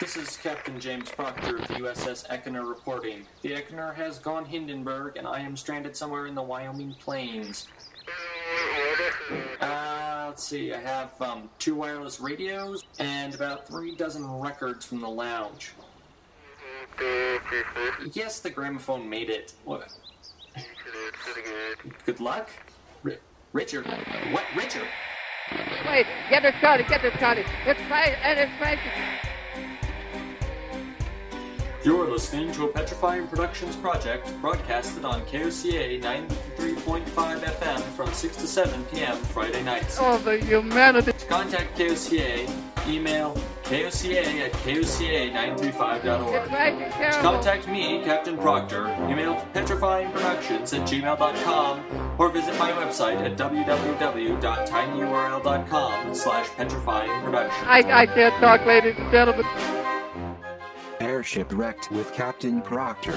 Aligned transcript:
This 0.00 0.16
is 0.16 0.38
Captain 0.38 0.80
James 0.80 1.10
Proctor 1.10 1.58
of 1.58 1.68
the 1.68 1.74
USS 1.74 2.26
Ekener 2.28 2.66
reporting. 2.66 3.26
The 3.42 3.50
Ekener 3.50 3.94
has 3.94 4.18
gone 4.18 4.46
Hindenburg, 4.46 5.18
and 5.18 5.28
I 5.28 5.40
am 5.40 5.58
stranded 5.58 5.94
somewhere 5.94 6.26
in 6.26 6.34
the 6.34 6.40
Wyoming 6.42 6.94
plains. 6.94 7.68
Uh, 9.60 10.24
let's 10.28 10.42
see, 10.42 10.72
I 10.72 10.80
have 10.80 11.20
um, 11.20 11.50
two 11.58 11.74
wireless 11.74 12.18
radios 12.18 12.82
and 12.98 13.34
about 13.34 13.68
three 13.68 13.94
dozen 13.94 14.26
records 14.40 14.86
from 14.86 15.02
the 15.02 15.08
lounge. 15.08 15.72
Yes, 18.14 18.40
the 18.40 18.48
gramophone 18.48 19.06
made 19.06 19.28
it. 19.28 19.52
What? 19.66 19.92
Good 22.06 22.20
luck? 22.20 22.48
R- 23.04 23.18
Richard? 23.52 23.84
What? 24.30 24.44
Richard? 24.56 24.88
Wait, 25.86 26.06
get 26.30 26.42
it 26.46 26.54
started, 26.58 26.88
get 26.88 27.04
it 27.04 27.12
started. 27.18 27.44
It's 27.66 27.80
fine, 27.82 28.14
and 28.22 28.38
it's 28.38 28.60
right. 28.62 28.78
You're 31.82 32.10
listening 32.10 32.52
to 32.52 32.64
a 32.64 32.68
Petrifying 32.68 33.26
Productions 33.26 33.74
project 33.74 34.30
broadcasted 34.42 35.06
on 35.06 35.22
KOCA 35.22 36.02
93.5 36.02 37.06
FM 37.06 37.80
from 37.96 38.12
6 38.12 38.36
to 38.36 38.46
7 38.46 38.84
p.m. 38.92 39.16
Friday 39.16 39.62
nights. 39.62 39.96
Oh, 39.98 40.18
the 40.18 40.36
humanity. 40.36 41.12
To 41.12 41.26
contact 41.26 41.78
KOCA, 41.78 42.46
email 42.86 43.34
koca 43.62 44.40
at 44.40 44.52
koca935.org. 44.52 46.34
It's 46.34 46.50
right, 46.52 46.74
it's 46.74 47.16
To 47.16 47.22
contact 47.22 47.66
me, 47.66 48.02
Captain 48.04 48.36
Proctor, 48.36 48.88
email 49.08 49.36
petrifyingproductions 49.54 50.78
at 50.78 50.86
gmail.com 50.86 52.14
or 52.18 52.28
visit 52.28 52.58
my 52.58 52.72
website 52.72 53.22
at 53.24 53.38
www.tinyurl.com 53.38 56.14
slash 56.14 56.46
petrifyingproductions. 56.48 57.64
I, 57.64 58.02
I 58.02 58.06
can't 58.06 58.34
talk, 58.34 58.66
ladies 58.66 58.96
and 58.98 59.10
gentlemen. 59.10 59.46
Airship 61.20 61.52
Wrecked 61.52 61.90
with 61.90 62.10
Captain 62.14 62.62
Proctor. 62.62 63.12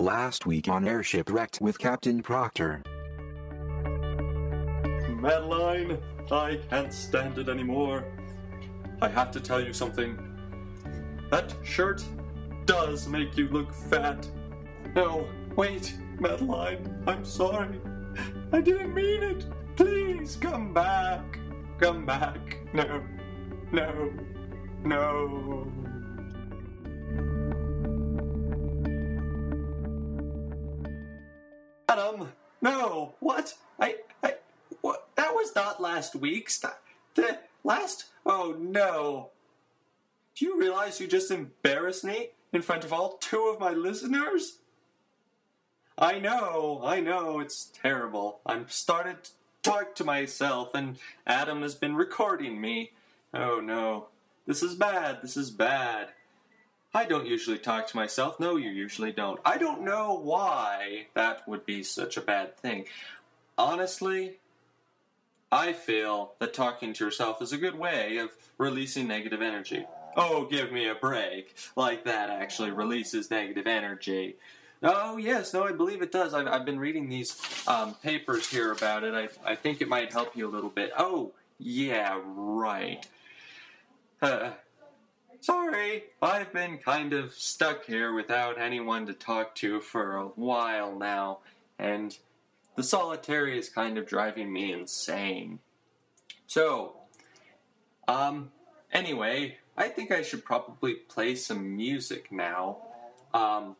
Last 0.00 0.46
week 0.46 0.66
on 0.66 0.84
Airship 0.84 1.30
Wrecked 1.30 1.60
with 1.60 1.78
Captain 1.78 2.24
Proctor. 2.24 2.82
Madeline, 5.08 5.96
I 6.28 6.58
can't 6.68 6.92
stand 6.92 7.38
it 7.38 7.48
anymore. 7.48 8.04
I 9.00 9.06
have 9.06 9.30
to 9.30 9.38
tell 9.38 9.64
you 9.64 9.72
something. 9.72 10.18
That 11.30 11.54
shirt 11.62 12.04
does 12.64 13.06
make 13.06 13.36
you 13.36 13.46
look 13.50 13.72
fat. 13.72 14.28
No, 14.96 15.28
wait, 15.54 15.96
Madeline, 16.18 17.04
I'm 17.06 17.24
sorry. 17.24 17.80
I 18.52 18.60
didn't 18.60 18.92
mean 18.92 19.22
it. 19.22 19.46
Please 19.76 20.34
come 20.34 20.74
back. 20.74 21.38
Come 21.78 22.04
back. 22.04 22.58
No, 22.74 23.04
no, 23.70 24.10
no. 24.82 25.79
Adam, 31.90 32.32
no, 32.62 33.14
what? 33.18 33.54
I, 33.80 33.96
I, 34.22 34.34
what? 34.80 35.08
That 35.16 35.34
was 35.34 35.54
not 35.56 35.82
last 35.82 36.14
week's. 36.14 36.58
That, 36.60 36.78
the 37.14 37.38
last? 37.64 38.04
Oh 38.24 38.54
no. 38.56 39.30
Do 40.36 40.44
you 40.44 40.58
realize 40.58 41.00
you 41.00 41.08
just 41.08 41.32
embarrassed 41.32 42.04
me 42.04 42.28
in 42.52 42.62
front 42.62 42.84
of 42.84 42.92
all 42.92 43.16
two 43.16 43.50
of 43.52 43.58
my 43.58 43.72
listeners? 43.72 44.58
I 45.98 46.20
know, 46.20 46.80
I 46.84 47.00
know, 47.00 47.40
it's 47.40 47.64
terrible. 47.64 48.40
I'm 48.46 48.68
started 48.68 49.24
to 49.24 49.30
talk 49.62 49.96
to 49.96 50.04
myself, 50.04 50.74
and 50.74 50.96
Adam 51.26 51.62
has 51.62 51.74
been 51.74 51.96
recording 51.96 52.60
me. 52.60 52.92
Oh 53.34 53.60
no. 53.60 54.06
This 54.46 54.62
is 54.62 54.76
bad, 54.76 55.18
this 55.22 55.36
is 55.36 55.50
bad. 55.50 56.10
I 56.92 57.04
don't 57.04 57.26
usually 57.26 57.58
talk 57.58 57.86
to 57.88 57.96
myself. 57.96 58.40
No, 58.40 58.56
you 58.56 58.70
usually 58.70 59.12
don't. 59.12 59.40
I 59.44 59.58
don't 59.58 59.82
know 59.82 60.18
why 60.20 61.06
that 61.14 61.46
would 61.46 61.64
be 61.64 61.82
such 61.82 62.16
a 62.16 62.20
bad 62.20 62.56
thing. 62.56 62.86
Honestly, 63.56 64.38
I 65.52 65.72
feel 65.72 66.32
that 66.38 66.52
talking 66.52 66.92
to 66.94 67.04
yourself 67.04 67.40
is 67.42 67.52
a 67.52 67.58
good 67.58 67.78
way 67.78 68.18
of 68.18 68.30
releasing 68.58 69.06
negative 69.06 69.40
energy. 69.40 69.86
Oh, 70.16 70.46
give 70.46 70.72
me 70.72 70.88
a 70.88 70.94
break. 70.94 71.54
Like 71.76 72.04
that 72.04 72.30
actually 72.30 72.72
releases 72.72 73.30
negative 73.30 73.66
energy. 73.66 74.36
Oh, 74.82 75.18
yes, 75.18 75.52
no, 75.52 75.62
I 75.62 75.72
believe 75.72 76.02
it 76.02 76.10
does. 76.10 76.32
I've, 76.32 76.46
I've 76.46 76.64
been 76.64 76.80
reading 76.80 77.08
these 77.08 77.38
um, 77.68 77.94
papers 78.02 78.48
here 78.48 78.72
about 78.72 79.04
it. 79.04 79.14
I, 79.14 79.52
I 79.52 79.54
think 79.54 79.80
it 79.80 79.88
might 79.88 80.12
help 80.12 80.34
you 80.34 80.48
a 80.48 80.50
little 80.50 80.70
bit. 80.70 80.90
Oh, 80.96 81.32
yeah, 81.58 82.18
right. 82.24 83.06
Uh, 84.22 84.50
Sorry, 85.42 86.04
I've 86.20 86.52
been 86.52 86.76
kind 86.76 87.14
of 87.14 87.32
stuck 87.32 87.86
here 87.86 88.12
without 88.12 88.60
anyone 88.60 89.06
to 89.06 89.14
talk 89.14 89.54
to 89.56 89.80
for 89.80 90.16
a 90.16 90.26
while 90.26 90.94
now, 90.94 91.38
and 91.78 92.16
the 92.76 92.82
solitary 92.82 93.58
is 93.58 93.70
kind 93.70 93.96
of 93.96 94.06
driving 94.06 94.52
me 94.52 94.70
insane. 94.70 95.60
So, 96.46 96.96
um, 98.06 98.50
anyway, 98.92 99.56
I 99.78 99.88
think 99.88 100.10
I 100.10 100.20
should 100.20 100.44
probably 100.44 100.92
play 100.92 101.34
some 101.36 101.74
music 101.74 102.30
now, 102.30 102.82
um, 103.32 103.76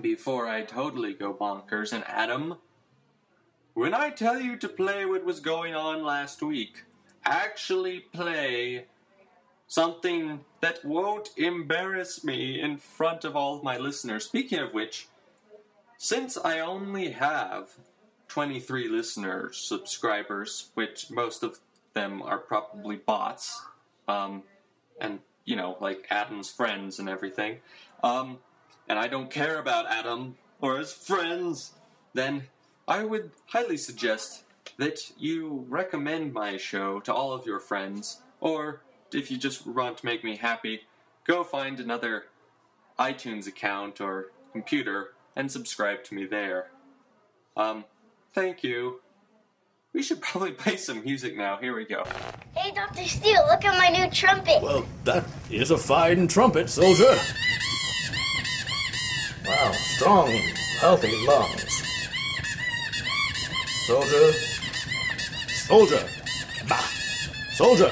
before 0.00 0.48
I 0.48 0.62
totally 0.62 1.12
go 1.12 1.34
bonkers. 1.34 1.92
And 1.92 2.04
Adam, 2.06 2.56
when 3.74 3.92
I 3.92 4.08
tell 4.08 4.40
you 4.40 4.56
to 4.56 4.68
play 4.68 5.04
what 5.04 5.26
was 5.26 5.40
going 5.40 5.74
on 5.74 6.04
last 6.04 6.40
week, 6.42 6.84
actually 7.22 8.00
play 8.00 8.86
something 9.74 10.38
that 10.60 10.84
won't 10.84 11.30
embarrass 11.36 12.22
me 12.22 12.60
in 12.60 12.76
front 12.76 13.24
of 13.24 13.34
all 13.34 13.60
my 13.60 13.76
listeners. 13.76 14.24
Speaking 14.24 14.60
of 14.60 14.72
which, 14.72 15.08
since 15.98 16.38
I 16.38 16.60
only 16.60 17.10
have 17.10 17.70
23 18.28 18.86
listeners, 18.86 19.56
subscribers, 19.56 20.70
which 20.74 21.10
most 21.10 21.42
of 21.42 21.58
them 21.92 22.22
are 22.22 22.38
probably 22.38 22.94
bots, 22.94 23.62
um, 24.06 24.44
and, 25.00 25.18
you 25.44 25.56
know, 25.56 25.76
like 25.80 26.06
Adam's 26.08 26.52
friends 26.52 27.00
and 27.00 27.08
everything, 27.08 27.58
um, 28.04 28.38
and 28.88 28.96
I 28.96 29.08
don't 29.08 29.28
care 29.28 29.58
about 29.58 29.90
Adam 29.90 30.36
or 30.60 30.78
his 30.78 30.92
friends, 30.92 31.72
then 32.12 32.44
I 32.86 33.02
would 33.02 33.32
highly 33.46 33.78
suggest 33.78 34.44
that 34.76 35.00
you 35.18 35.66
recommend 35.68 36.32
my 36.32 36.58
show 36.58 37.00
to 37.00 37.12
all 37.12 37.32
of 37.32 37.44
your 37.44 37.58
friends, 37.58 38.22
or 38.40 38.80
if 39.14 39.30
you 39.30 39.36
just 39.36 39.66
want 39.66 39.98
to 39.98 40.06
make 40.06 40.24
me 40.24 40.36
happy, 40.36 40.82
go 41.26 41.44
find 41.44 41.80
another 41.80 42.24
iTunes 42.98 43.46
account 43.46 44.00
or 44.00 44.26
computer 44.52 45.10
and 45.36 45.50
subscribe 45.50 46.04
to 46.04 46.14
me 46.14 46.26
there. 46.26 46.70
Um, 47.56 47.84
thank 48.32 48.62
you. 48.62 49.00
We 49.92 50.02
should 50.02 50.20
probably 50.20 50.52
play 50.64 50.76
some 50.76 51.02
music 51.04 51.36
now. 51.36 51.56
Here 51.56 51.74
we 51.74 51.84
go. 51.84 52.04
Hey, 52.54 52.72
Dr. 52.72 53.04
Steele, 53.04 53.44
look 53.48 53.64
at 53.64 53.78
my 53.78 53.88
new 53.88 54.10
trumpet. 54.10 54.62
Well, 54.62 54.86
that 55.04 55.24
is 55.50 55.70
a 55.70 55.78
fine 55.78 56.28
trumpet, 56.28 56.68
soldier. 56.68 57.16
Wow, 59.46 59.72
strong, 59.72 60.30
healthy 60.80 61.14
lungs. 61.26 61.82
Soldier. 63.86 64.32
Soldier. 65.66 66.08
Bah. 66.66 66.88
Soldier. 67.52 67.90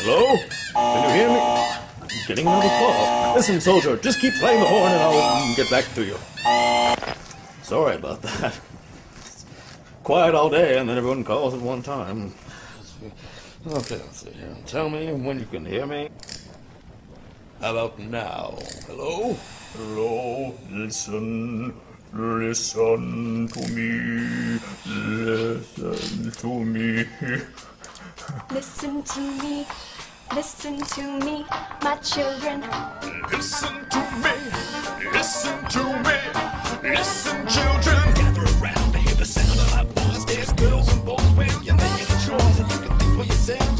Hello? 0.00 0.38
Can 0.74 1.10
you 1.10 1.14
hear 1.16 1.28
me? 1.28 1.40
I'm 1.40 2.08
getting 2.28 2.46
another 2.46 2.68
call. 2.68 3.34
Listen, 3.34 3.60
soldier, 3.60 3.96
just 3.96 4.20
keep 4.20 4.32
playing 4.34 4.60
the 4.60 4.66
horn 4.66 4.92
and 4.92 5.00
I'll 5.02 5.56
get 5.56 5.68
back 5.70 5.92
to 5.96 6.04
you. 6.04 6.16
Sorry 7.62 7.96
about 7.96 8.22
that. 8.22 8.60
Quiet 10.04 10.36
all 10.36 10.50
day 10.50 10.78
and 10.78 10.88
then 10.88 10.98
everyone 10.98 11.24
calls 11.24 11.52
at 11.52 11.60
one 11.60 11.82
time. 11.82 12.32
Okay, 13.66 13.96
let's 13.96 14.20
see 14.20 14.30
here. 14.30 14.56
Tell 14.66 14.88
me 14.88 15.12
when 15.12 15.40
you 15.40 15.46
can 15.46 15.64
hear 15.64 15.84
me. 15.84 16.10
How 17.60 17.72
about 17.72 17.98
now? 17.98 18.56
Hello? 18.86 19.36
Hello? 19.76 20.54
Listen. 20.70 21.74
Listen 22.14 23.48
to 23.48 23.68
me. 23.72 24.60
Listen 24.86 26.30
to 26.30 26.64
me. 26.64 27.04
Listen 28.50 29.02
to 29.02 29.20
me, 29.20 29.66
listen 30.34 30.78
to 30.78 31.02
me, 31.24 31.44
my 31.82 31.96
children. 31.96 32.64
Listen 33.30 33.86
to 33.90 33.98
me. 34.22 34.34
Listen 35.12 35.58
to 35.68 35.82
me. 36.04 36.18
Listen, 36.82 37.46
children. 37.46 38.14
Gather 38.14 38.44
around 38.60 38.92
to 38.92 38.98
hear 38.98 39.14
the 39.14 39.24
sound 39.24 39.58
of 39.60 39.96
my 39.96 40.02
voice. 40.02 40.24
There's 40.24 40.52
girls 40.54 40.92
and 40.92 41.04
boys 41.04 41.30
where 41.36 41.48
you're 41.62 41.74
making 41.74 42.06
a 42.06 42.18
choice. 42.26 42.60
And 42.60 42.70
you 42.72 42.78
can 42.88 42.98
think 42.98 43.16
for 43.16 43.24
yourself, 43.24 43.78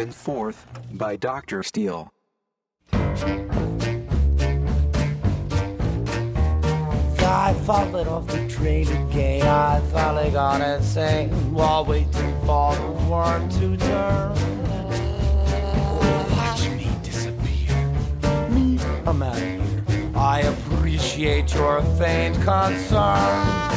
and 0.00 0.14
Forth 0.14 0.66
by 0.92 1.16
Dr. 1.16 1.62
Steele. 1.62 2.12
I 7.22 7.54
fallen 7.66 8.08
off 8.08 8.26
the 8.26 8.48
train 8.48 8.88
again. 8.88 9.42
I 9.42 9.80
finally 9.92 10.30
got 10.30 10.62
insane 10.62 11.28
while 11.52 11.84
waiting 11.84 12.34
for 12.46 12.74
the 12.74 12.90
worm 13.10 13.48
to 13.50 13.76
turn. 13.76 14.34
Watch 16.36 16.68
me 16.70 16.90
disappear. 17.02 17.76
Me, 18.48 18.78
I'm 19.06 19.22
out 19.22 19.36
of 19.36 19.42
here. 19.42 20.10
I 20.14 20.40
appreciate 20.40 21.52
your 21.54 21.82
faint 21.98 22.36
concern. 22.36 23.70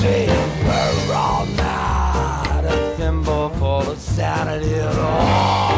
See, 0.00 0.45
full 4.16 4.24
of 4.24 4.36
sanity 4.36 4.74
at 4.74 4.96
all. 4.96 5.76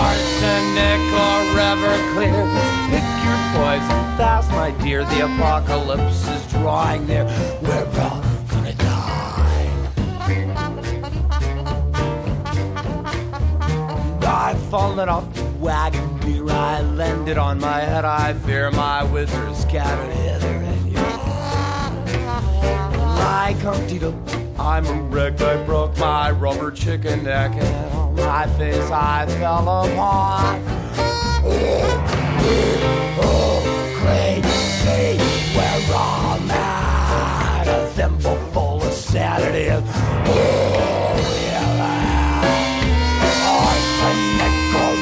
Arsenic 0.00 1.00
or 1.14 1.44
Everclear, 1.54 2.44
pick 2.90 3.06
your 3.24 3.38
poison 3.54 4.02
fast, 4.16 4.50
my 4.50 4.70
dear. 4.82 5.04
The 5.04 5.20
apocalypse 5.24 6.28
is 6.28 6.42
drawing 6.52 7.06
near. 7.06 7.24
We're 7.62 7.86
all 8.00 8.22
gonna 8.48 8.74
die. 8.74 9.70
I've 14.26 14.60
fallen 14.70 15.08
off 15.08 15.32
the 15.34 15.44
wagon, 15.60 16.20
dear. 16.20 16.50
I 16.50 16.80
landed 16.82 17.38
on 17.38 17.60
my 17.60 17.80
head. 17.80 18.04
I 18.04 18.34
fear 18.34 18.70
my 18.70 19.02
wizards 19.04 19.60
scattered 19.60 20.12
hither 20.12 20.46
and 20.48 20.92
yon. 20.92 22.04
Like 23.18 23.58
Humpty 23.58 23.98
Dumpty, 23.98 24.33
I'm 24.64 24.86
a 24.86 24.94
wreck. 24.94 25.40
I 25.42 25.62
broke 25.64 25.96
my 25.98 26.30
rubber 26.30 26.70
chicken 26.70 27.24
neck, 27.24 27.52
and 27.54 27.94
on 27.94 28.14
my 28.16 28.46
face 28.56 28.90
I 28.90 29.26
fell 29.38 29.68
upon. 29.68 30.62
Oh, 33.20 33.62
crazy, 34.00 35.18
we're 35.54 35.94
all 35.94 36.38
mad. 36.40 37.68
A 37.68 37.86
thimble 37.88 38.38
full 38.52 38.82
of 38.82 38.92
sanity. 38.94 39.68
Oh, 39.70 39.82
yeah. 41.44 41.84
Arsenic 43.52 44.54
or. 44.80 44.94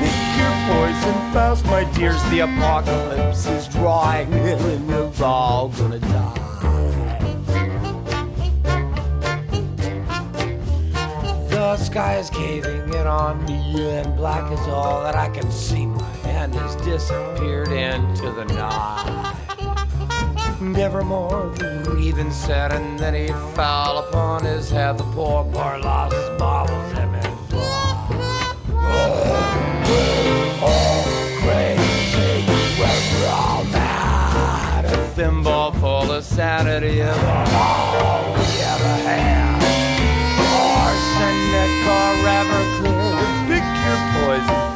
Pick 0.00 0.20
your 0.38 0.54
poison 0.68 1.18
fast, 1.32 1.64
my 1.66 1.82
dears. 1.94 2.22
The 2.30 2.40
apocalypse 2.40 3.46
is 3.46 3.66
drawing 3.68 4.30
near, 4.30 4.56
and 4.56 4.86
we're 4.88 5.10
all 5.24 5.68
gonna 5.70 5.98
die. 5.98 6.41
The 11.72 11.78
sky 11.78 12.18
is 12.18 12.28
caving 12.28 12.92
in 12.92 13.06
on 13.06 13.46
me, 13.46 13.92
and 13.92 14.14
black 14.14 14.52
is 14.52 14.60
all 14.68 15.02
that 15.04 15.14
I 15.16 15.30
can 15.30 15.50
see. 15.50 15.86
My 15.86 16.04
hand 16.18 16.54
has 16.54 16.76
disappeared 16.76 17.72
into 17.72 18.30
the 18.30 18.44
night. 18.44 19.34
Nevermore, 20.60 21.50
the 21.56 21.80
breathing 21.82 22.30
said, 22.30 22.72
and 22.72 22.98
then 22.98 23.14
he 23.14 23.28
fell 23.54 24.00
upon 24.06 24.44
his 24.44 24.68
head. 24.70 24.98
The 24.98 25.04
poor 25.04 25.44
boy 25.44 25.80
lost 25.82 26.14
his 26.14 26.38
marbles 26.38 26.92
and 26.98 27.14
then 27.14 27.38
Oh, 30.60 31.04
crazy, 31.40 32.44
we're 32.78 33.30
all 33.30 33.64
mad. 33.64 34.84
A 34.84 35.06
thimble 35.14 35.72
full 35.80 36.12
of 36.12 36.22
sanity 36.22 37.00
is 37.00 37.16
all 37.16 38.34
we 38.34 38.60
ever 38.60 39.08
had. 39.08 39.51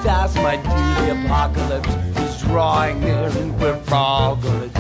Fast, 0.07 0.37
my 0.37 0.57
dear. 0.57 1.15
The 1.15 1.25
apocalypse 1.25 1.95
is 2.21 2.43
drawing 2.43 3.01
near, 3.01 3.27
and 3.27 3.61
we're 3.61 3.81
all 3.91 4.37
gonna 4.37 4.76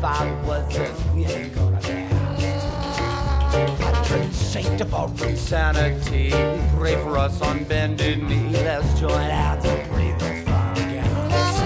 If 0.00 0.06
I 0.06 0.32
was 0.46 0.64
this, 0.74 0.98
we 1.14 1.26
ain't 1.26 1.54
gonna. 1.54 1.78
Patron 3.76 4.32
saint 4.32 4.80
of 4.80 4.94
our 4.94 5.10
insanity, 5.28 6.30
pray 6.74 6.94
for 7.02 7.18
us 7.18 7.42
on 7.42 7.64
bended 7.64 8.22
knee. 8.22 8.48
Let's 8.50 8.98
join 8.98 9.20
hands 9.20 9.66
and 9.66 9.90
breathe 9.92 10.18
the 10.18 10.42
fire 10.46 10.74
gas. 10.74 11.60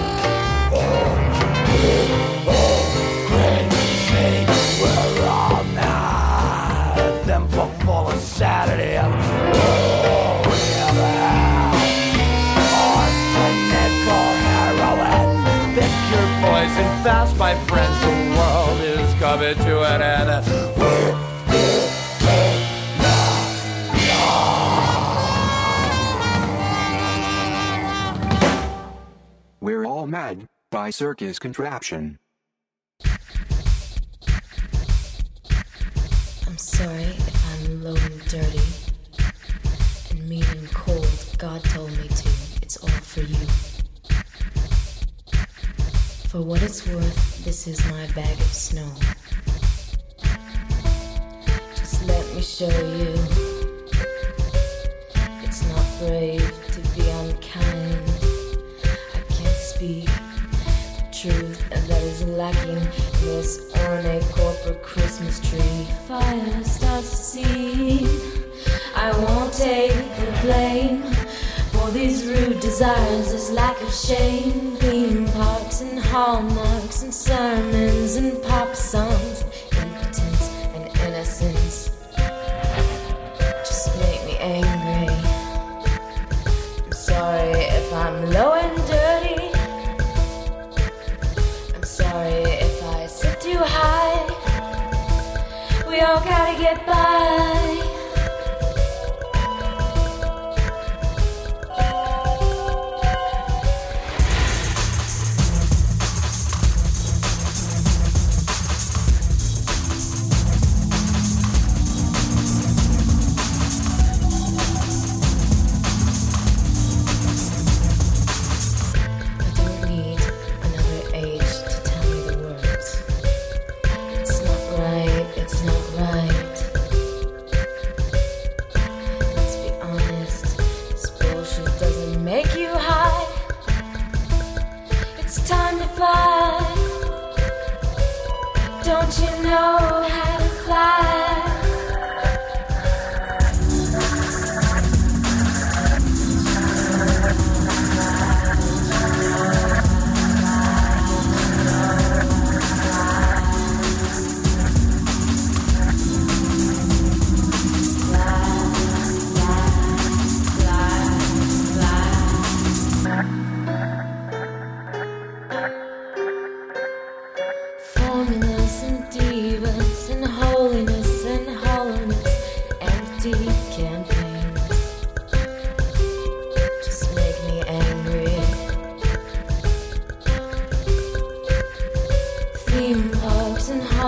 Crazy, 3.29 4.45
we're 4.83 5.27
all 5.29 5.63
mad. 5.73 7.25
Them 7.25 7.47
full 7.47 8.09
of 8.09 8.19
Saturday. 8.19 8.97
Oh, 8.97 10.41
arsenic 12.83 13.93
or 14.11 14.29
heroin. 14.43 15.23
Pick 15.73 15.93
your 16.11 16.27
poison 16.43 16.89
fast, 17.01 17.37
my 17.37 17.55
friends. 17.69 18.24
The 19.35 19.41
world 19.41 19.57
to 19.57 19.83
an 19.83 20.01
end. 20.01 20.29
We're 29.59 29.81
We're 29.81 29.85
All 29.85 30.07
Mad 30.07 30.47
by 30.71 30.89
Circus 30.89 31.37
Contraption. 31.37 32.17
I'm 36.47 36.57
sorry 36.57 37.03
if 37.03 37.65
I'm 37.65 37.83
low 37.83 37.93
and 37.93 38.25
dirty 38.27 38.61
and 40.11 40.29
mean 40.29 40.45
and 40.45 40.71
cold. 40.71 41.35
God 41.37 41.61
told 41.65 41.91
me 41.91 42.07
to. 42.07 42.29
It's 42.61 42.77
all 42.77 42.87
for 42.87 43.19
you. 43.19 43.35
For 46.29 46.41
what 46.41 46.63
it's 46.63 46.87
worth, 46.87 47.43
this 47.43 47.67
is 47.67 47.85
my 47.91 48.07
bag 48.13 48.39
of 48.39 48.53
snow. 48.53 48.93
Me 52.35 52.41
show 52.41 52.67
you. 52.67 53.13
It's 55.41 55.65
not 55.69 55.85
brave 55.99 56.53
to 56.73 56.81
be 56.93 57.09
unkind. 57.09 58.03
I 59.13 59.21
can't 59.29 59.57
speak 59.57 60.05
the 60.05 61.07
truth 61.13 61.63
and 61.71 61.81
that 61.87 62.01
is 62.01 62.25
lacking 62.25 62.77
in 62.77 62.89
this 63.21 63.71
ornate 63.87 64.23
corporate 64.33 64.83
Christmas 64.83 65.39
tree. 65.49 65.87
Fire 66.09 66.63
starts 66.65 67.09
to 67.11 67.15
see. 67.15 68.05
I 68.95 69.11
won't 69.17 69.53
take 69.53 69.93
the 70.17 70.37
blame 70.41 71.03
for 71.71 71.89
these 71.91 72.25
rude 72.25 72.59
desires, 72.59 73.31
this 73.31 73.49
lack 73.51 73.79
of 73.81 73.93
shame. 73.93 74.75
Theme 74.75 75.25
parks 75.27 75.79
and 75.79 75.99
hallmarks 75.99 77.01
and 77.03 77.13
sermons 77.13 78.17
and 78.17 78.43
pop 78.43 78.75
songs, 78.75 79.45
impotence 79.71 80.49
and 80.75 80.97
innocence. 80.99 81.94
Gotta 96.83 97.14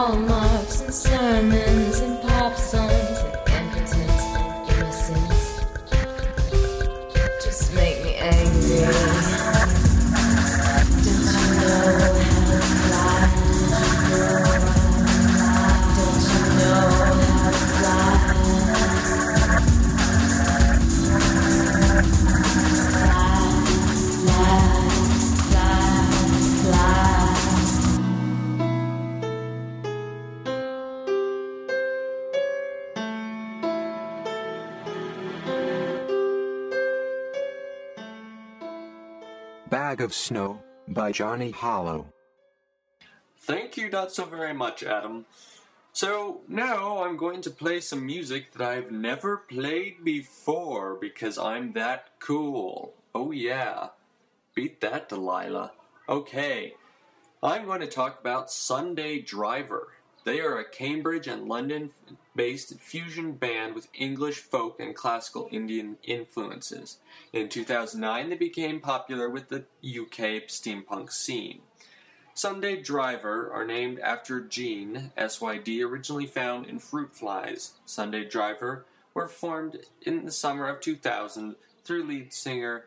hallmarks 0.08 0.80
and 0.80 0.94
sermons 0.94 1.77
Of 40.00 40.14
Snow 40.14 40.62
by 40.88 41.12
Johnny 41.12 41.52
Hollow. 41.52 42.08
Thank 43.38 43.78
you 43.78 43.90
not 43.90 44.12
so 44.12 44.26
very 44.26 44.54
much, 44.54 44.84
Adam. 44.84 45.26
So 45.94 46.42
now 46.48 47.04
I'm 47.04 47.18
going 47.18 47.42
to 47.42 47.50
play 47.50 47.80
some 47.80 48.06
music 48.06 48.54
that 48.54 48.62
I've 48.62 48.92
never 48.92 49.38
played 49.38 50.04
before 50.04 50.96
because 50.96 51.38
I'm 51.38 51.74
that 51.74 52.10
cool. 52.20 52.94
Oh 53.16 53.32
yeah. 53.32 53.90
Beat 54.54 54.82
that, 54.82 55.10
Delilah. 55.10 55.72
Okay. 56.08 56.76
I'm 57.42 57.66
going 57.66 57.82
to 57.82 57.88
talk 57.88 58.20
about 58.20 58.52
Sunday 58.52 59.20
Driver. 59.22 59.94
They 60.24 60.40
are 60.40 60.58
a 60.58 60.70
Cambridge 60.70 61.28
and 61.28 61.48
London 61.48 61.92
based 62.38 62.80
fusion 62.80 63.34
band 63.34 63.76
with 63.76 63.90
English 63.94 64.38
folk 64.38 64.80
and 64.80 64.96
classical 64.96 65.50
Indian 65.52 65.98
influences. 66.04 67.00
In 67.34 67.50
2009, 67.50 68.30
they 68.30 68.36
became 68.36 68.80
popular 68.80 69.30
with 69.30 69.50
the 69.50 69.66
UK 69.84 70.48
steampunk 70.48 71.12
scene. 71.12 71.60
Sunday 72.34 72.80
Driver 72.80 73.52
are 73.52 73.66
named 73.66 74.00
after 74.00 74.40
gene, 74.40 75.12
SYD, 75.18 75.84
originally 75.84 76.28
found 76.28 76.68
in 76.68 76.78
fruit 76.78 77.16
flies. 77.16 77.74
Sunday 77.86 78.24
Driver 78.24 78.86
were 79.16 79.28
formed 79.28 79.80
in 80.04 80.24
the 80.24 80.32
summer 80.32 80.68
of 80.68 80.80
2000 80.80 81.56
through 81.84 82.04
lead 82.04 82.32
singer 82.32 82.86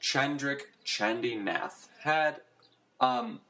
Chandrik 0.00 0.60
Chandinath. 0.84 1.88
Had, 2.02 2.42
um, 3.00 3.40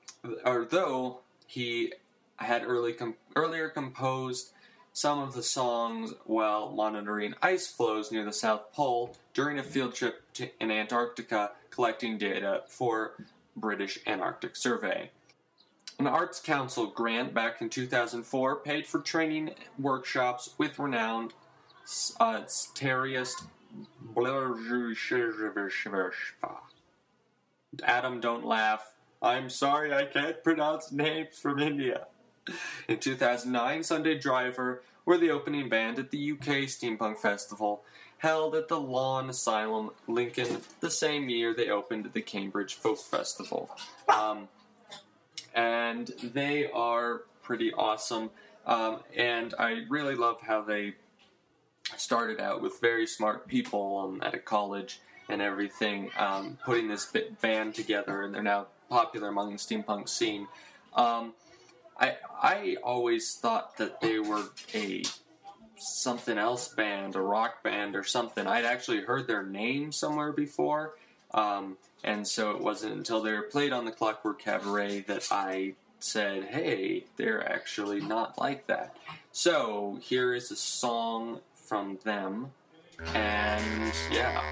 or 0.43 0.65
though 0.65 1.21
he 1.47 1.93
had 2.37 2.65
early 2.65 2.95
com- 2.95 3.17
earlier 3.35 3.69
composed 3.69 4.53
some 4.97 5.19
of 5.19 5.35
the 5.35 5.43
songs 5.43 6.15
while 6.25 6.73
monitoring 6.73 7.35
ice 7.43 7.67
flows 7.67 8.11
near 8.11 8.25
the 8.25 8.33
South 8.33 8.73
Pole 8.73 9.15
during 9.35 9.59
a 9.59 9.63
field 9.63 9.95
trip 9.95 10.23
to, 10.33 10.49
in 10.59 10.71
Antarctica 10.71 11.51
collecting 11.69 12.17
data 12.17 12.63
for 12.67 13.13
British 13.55 13.99
Antarctic 14.07 14.57
Survey. 14.57 15.11
An 15.99 16.07
Arts 16.07 16.41
Council 16.41 16.87
grant 16.87 17.35
back 17.35 17.61
in 17.61 17.69
2004 17.69 18.57
paid 18.57 18.87
for 18.87 19.01
training 19.01 19.51
workshops 19.79 20.55
with 20.57 20.79
renowned 20.79 21.35
uh, 22.19 22.41
terrorist 22.75 23.43
Adam, 27.85 28.19
don't 28.19 28.47
laugh. 28.47 28.95
I'm 29.21 29.51
sorry 29.51 29.93
I 29.93 30.07
can't 30.07 30.43
pronounce 30.43 30.91
names 30.91 31.39
from 31.39 31.59
India. 31.59 32.07
In 32.89 32.99
2009, 32.99 33.83
Sunday 33.83 34.19
Driver 34.19 34.83
were 35.05 35.19
the 35.19 35.31
opening 35.31 35.69
band 35.69 35.99
at 35.99 36.11
the 36.11 36.33
UK 36.33 36.67
Steampunk 36.67 37.19
Festival, 37.19 37.83
held 38.19 38.55
at 38.55 38.69
the 38.69 38.81
Lawn 38.81 39.31
Asylum, 39.31 39.91
Lincoln, 40.09 40.63
the 40.81 40.91
same 40.91 41.29
year 41.29 41.55
they 41.55 41.69
opened 41.69 42.11
the 42.13 42.21
Cambridge 42.21 42.75
Folk 42.75 42.99
Festival. 42.99 43.71
Um, 44.09 44.49
and 45.55 46.09
they 46.23 46.71
are 46.71 47.23
pretty 47.43 47.73
awesome. 47.73 48.31
Um, 48.67 49.01
and 49.17 49.55
I 49.59 49.85
really 49.89 50.17
love 50.17 50.41
how 50.43 50.63
they 50.63 50.95
started 51.97 52.41
out 52.41 52.61
with 52.61 52.81
very 52.81 53.07
smart 53.07 53.47
people 53.47 53.99
um, 53.99 54.23
at 54.23 54.35
a 54.35 54.39
college 54.39 55.01
and 55.29 55.41
everything, 55.41 56.11
um, 56.19 56.59
putting 56.65 56.89
this 56.89 57.13
band 57.41 57.75
together, 57.75 58.23
and 58.23 58.35
they're 58.35 58.43
now 58.43 58.67
popular 58.89 59.29
among 59.29 59.53
the 59.53 59.59
steampunk 59.59 60.09
scene. 60.09 60.49
Um, 60.95 61.35
I 61.99 62.17
I 62.43 62.77
always 62.83 63.35
thought 63.35 63.77
that 63.79 64.01
they 64.01 64.19
were 64.19 64.45
a 64.75 65.03
something 65.79 66.39
else 66.39 66.69
band, 66.69 67.17
a 67.17 67.21
rock 67.21 67.63
band 67.63 67.97
or 67.97 68.05
something. 68.05 68.47
I'd 68.47 68.65
actually 68.65 69.03
heard 69.03 69.27
their 69.27 69.43
name 69.43 69.93
somewhere 69.93 70.33
before, 70.33 70.95
um, 71.35 71.77
and 72.05 72.27
so 72.27 72.51
it 72.53 72.61
wasn't 72.61 72.95
until 72.95 73.23
they 73.23 73.33
were 73.33 73.43
played 73.43 73.73
on 73.73 73.85
the 73.85 73.93
Clockwork 73.93 74.41
Cabaret 74.41 75.01
that 75.03 75.27
I 75.31 75.75
said, 76.01 76.45
"Hey, 76.45 77.05
they're 77.17 77.47
actually 77.51 78.01
not 78.01 78.39
like 78.39 78.67
that." 78.67 78.97
So 79.33 79.99
here 80.03 80.35
is 80.35 80.51
a 80.51 80.57
song 80.57 81.41
from 81.55 81.99
them, 82.05 82.53
and 83.15 83.93
yeah. 84.11 84.43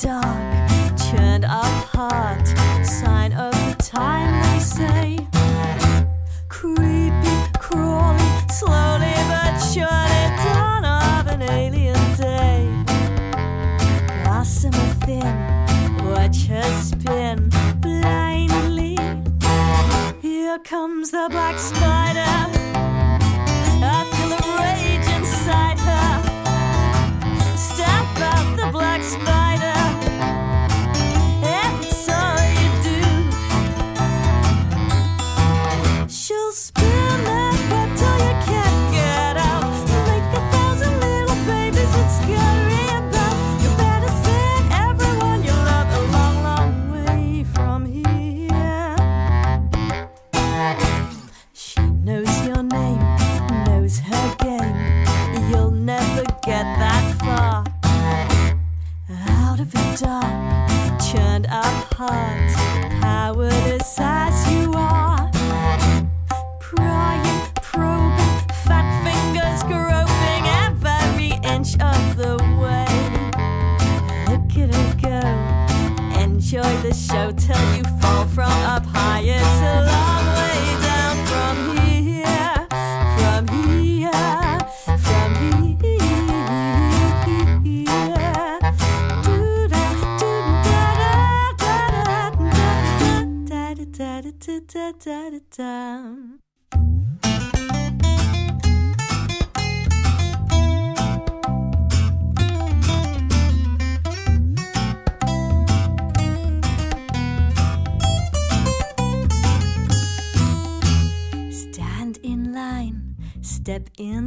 Dark, 0.00 0.68
churned 1.10 1.44
up 1.44 1.84
heart. 1.92 2.46
Sign 2.86 3.32
of 3.32 3.52
the 3.52 3.74
time, 3.82 4.30
they 4.44 4.60
say. 4.60 5.18
Creepy, 6.48 7.36
crawling, 7.58 8.48
slowly 8.48 9.14
but 9.28 9.58
surely. 9.58 10.22
Dawn 10.44 10.84
of 10.84 11.26
an 11.26 11.42
alien 11.42 12.16
day. 12.16 12.68
Gossamer 14.24 14.94
thin, 15.04 15.34
watch 16.04 16.46
her 16.46 16.80
spin 16.80 17.50
blindly. 17.80 18.96
Here 20.20 20.58
comes 20.60 21.10
the 21.10 21.26
black 21.30 21.58
spider. 21.58 22.87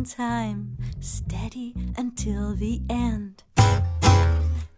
time, 0.06 0.78
steady 1.00 1.76
until 1.98 2.56
the 2.56 2.82
end. 2.90 3.44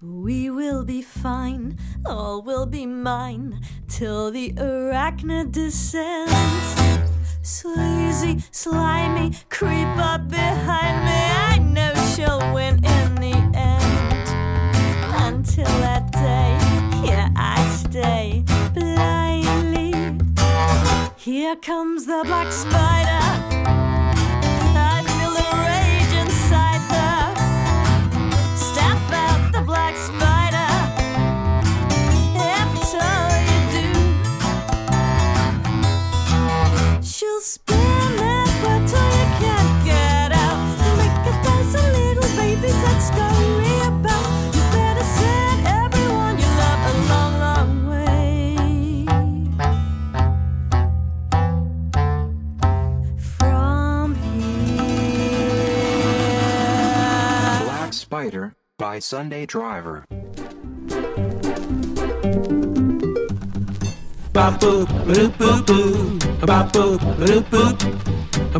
We 0.01 0.49
will 0.49 0.83
be 0.83 1.01
fine, 1.01 1.77
all 2.05 2.41
will 2.41 2.65
be 2.65 2.85
mine, 2.85 3.61
till 3.87 4.31
the 4.31 4.53
arachnid 4.53 5.51
descends. 5.51 6.75
Sleazy, 7.41 8.43
slimy, 8.51 9.31
creep 9.49 9.97
up 9.97 10.29
behind 10.29 11.05
me. 11.05 11.21
I 11.51 11.57
know 11.59 11.93
she'll 12.15 12.53
win 12.53 12.75
in 12.83 13.15
the 13.15 13.35
end. 13.57 14.27
Until 15.13 15.65
that 15.65 16.11
day, 16.11 17.07
here 17.07 17.31
I 17.35 17.65
stay 17.69 18.43
blindly. 18.73 19.93
Here 21.17 21.55
comes 21.55 22.05
the 22.05 22.23
black 22.25 22.51
spider. 22.51 23.22
by 58.83 58.99
Sunday 58.99 59.45
Driver. 59.45 60.03
Ba-boop, 64.35 64.87
ba-doop-boop-boo. 65.07 66.19
Ba-boop, 66.43 66.99
ba-doop-boop. 67.19 67.75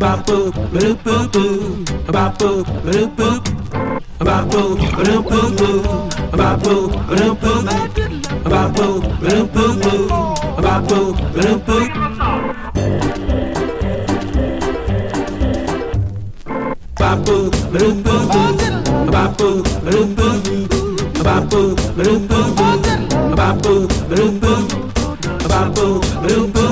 Ba-boop, 0.00 0.54
ba-doop-boop-boo. 0.72 1.84
Ba-boop, 2.08 2.64
ba-doop-boop. 2.86 3.42
Ba-boop, 4.26 4.78
ba-doop-boop-boo. 4.96 5.80
Ba-boop, 6.40 6.90
ba-doop-boop. 7.10 7.64
Ba-boop, 8.48 9.02
ba-doop-boop-boo. 9.20 10.08
Ba-boop. 10.64 11.14
Ba-boop, 16.98 17.52
boo. 18.04 18.63
bapu 19.14 19.48
balupu 19.84 20.28
bapu 21.26 21.60
balupu 21.96 22.40
bapu 23.38 23.74
balupu 24.10 24.52
bapu 25.50 25.86
balupu 26.22 26.63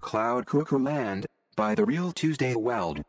Cloud 0.00 0.46
Cuckoo 0.46 0.78
Land 0.78 1.26
by 1.56 1.74
The 1.74 1.84
Real 1.84 2.12
Tuesday 2.12 2.54
Weld. 2.54 3.02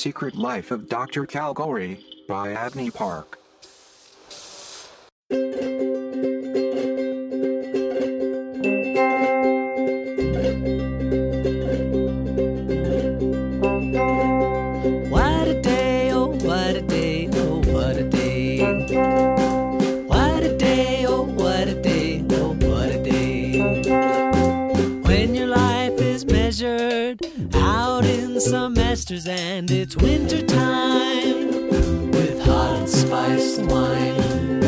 Secret 0.00 0.34
Life 0.34 0.70
of 0.70 0.88
Dr. 0.88 1.26
Calgary 1.26 2.02
by 2.26 2.52
Abney 2.52 2.90
Park. 2.90 3.39
And 29.12 29.68
it's 29.72 29.96
winter 29.96 30.40
time 30.40 31.50
with 32.12 32.40
hot 32.42 32.76
and 32.76 32.88
spiced 32.88 33.60
wine. 33.62 34.62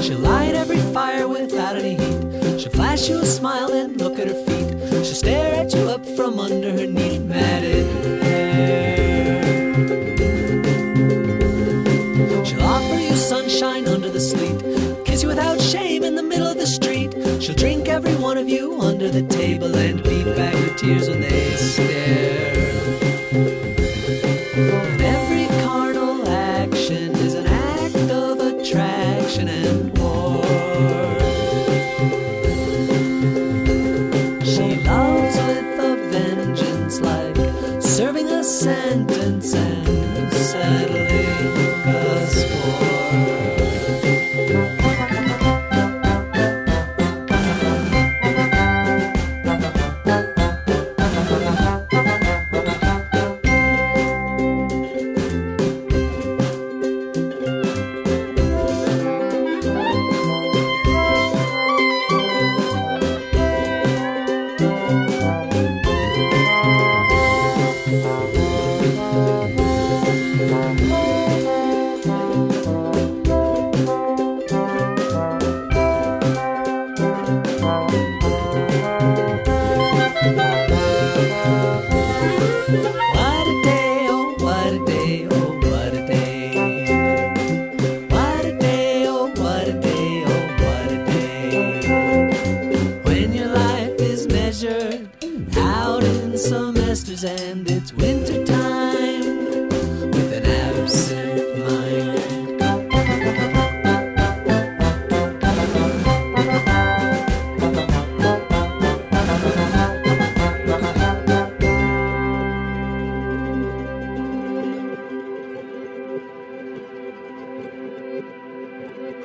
She'll 0.00 0.18
light 0.20 0.54
every 0.54 0.78
fire 0.92 1.26
without 1.26 1.74
any 1.74 1.96
heat. 1.96 2.60
She'll 2.60 2.70
flash 2.70 3.08
you 3.08 3.18
a 3.18 3.26
smile 3.26 3.72
and 3.72 4.00
look 4.00 4.20
at 4.20 4.28
her 4.28 4.44
feet. 4.44 5.04
She'll 5.04 5.16
stare 5.16 5.54
at 5.56 5.74
you 5.74 5.88
up 5.88 6.06
from 6.06 6.38
under 6.38 6.70
her 6.70 6.86
neat 6.86 7.27
the 19.18 19.34
table 19.34 19.74
and 19.76 20.00
beat 20.04 20.24
back 20.36 20.54
your 20.54 20.74
tears 20.76 21.08
when 21.08 21.20
they 21.20 21.47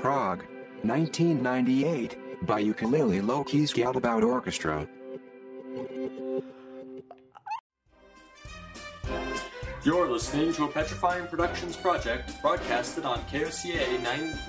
Prague, 0.03 0.43
1998, 0.81 2.45
by 2.45 2.59
Ukulele 2.59 3.21
Loki's 3.21 3.71
Gadabout 3.71 4.21
Orchestra. 4.21 4.85
You're 9.85 10.11
listening 10.11 10.51
to 10.55 10.65
a 10.65 10.67
Petrifying 10.67 11.27
Productions 11.27 11.77
project 11.77 12.33
broadcasted 12.41 13.05
on 13.05 13.19
KOCA 13.31 14.03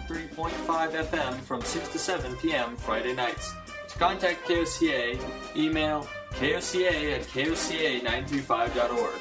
93.5 0.09 0.91
FM 0.91 1.35
from 1.43 1.63
6 1.63 1.89
to 1.91 1.99
7 2.01 2.37
p.m. 2.39 2.75
Friday 2.75 3.15
nights. 3.15 3.55
To 3.91 3.97
contact 3.97 4.49
KOCA, 4.49 5.21
email 5.57 6.09
koca 6.33 7.15
at 7.15 7.23
koca935.org. 7.29 9.21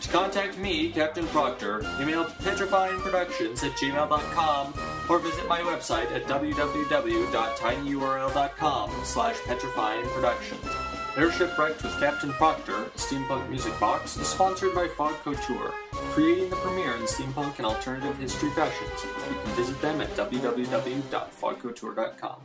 To 0.00 0.08
contact 0.08 0.56
me, 0.56 0.92
Captain 0.92 1.26
Proctor, 1.26 1.80
email 2.00 2.26
petrifyingproductions 2.26 3.64
at 3.64 3.72
gmail.com 3.72 4.93
or 5.08 5.18
visit 5.18 5.48
my 5.48 5.60
website 5.60 6.12
at 6.12 6.26
www.tinyurl.com 6.26 8.90
slash 9.04 9.36
petrifyingproductions. 9.36 10.94
Airship 11.16 11.56
Wrecked 11.56 11.84
with 11.84 11.96
Captain 12.00 12.32
Proctor, 12.32 12.86
steampunk 12.96 13.48
music 13.48 13.78
box, 13.78 14.16
is 14.16 14.26
sponsored 14.26 14.74
by 14.74 14.88
Fog 14.88 15.14
Couture, 15.22 15.72
creating 16.10 16.50
the 16.50 16.56
premiere 16.56 16.96
in 16.96 17.02
steampunk 17.02 17.56
and 17.58 17.66
alternative 17.66 18.18
history 18.18 18.50
fashions. 18.50 19.04
You 19.04 19.36
can 19.44 19.54
visit 19.54 19.80
them 19.80 20.00
at 20.00 20.10
www.fogcouture.com. 20.16 22.40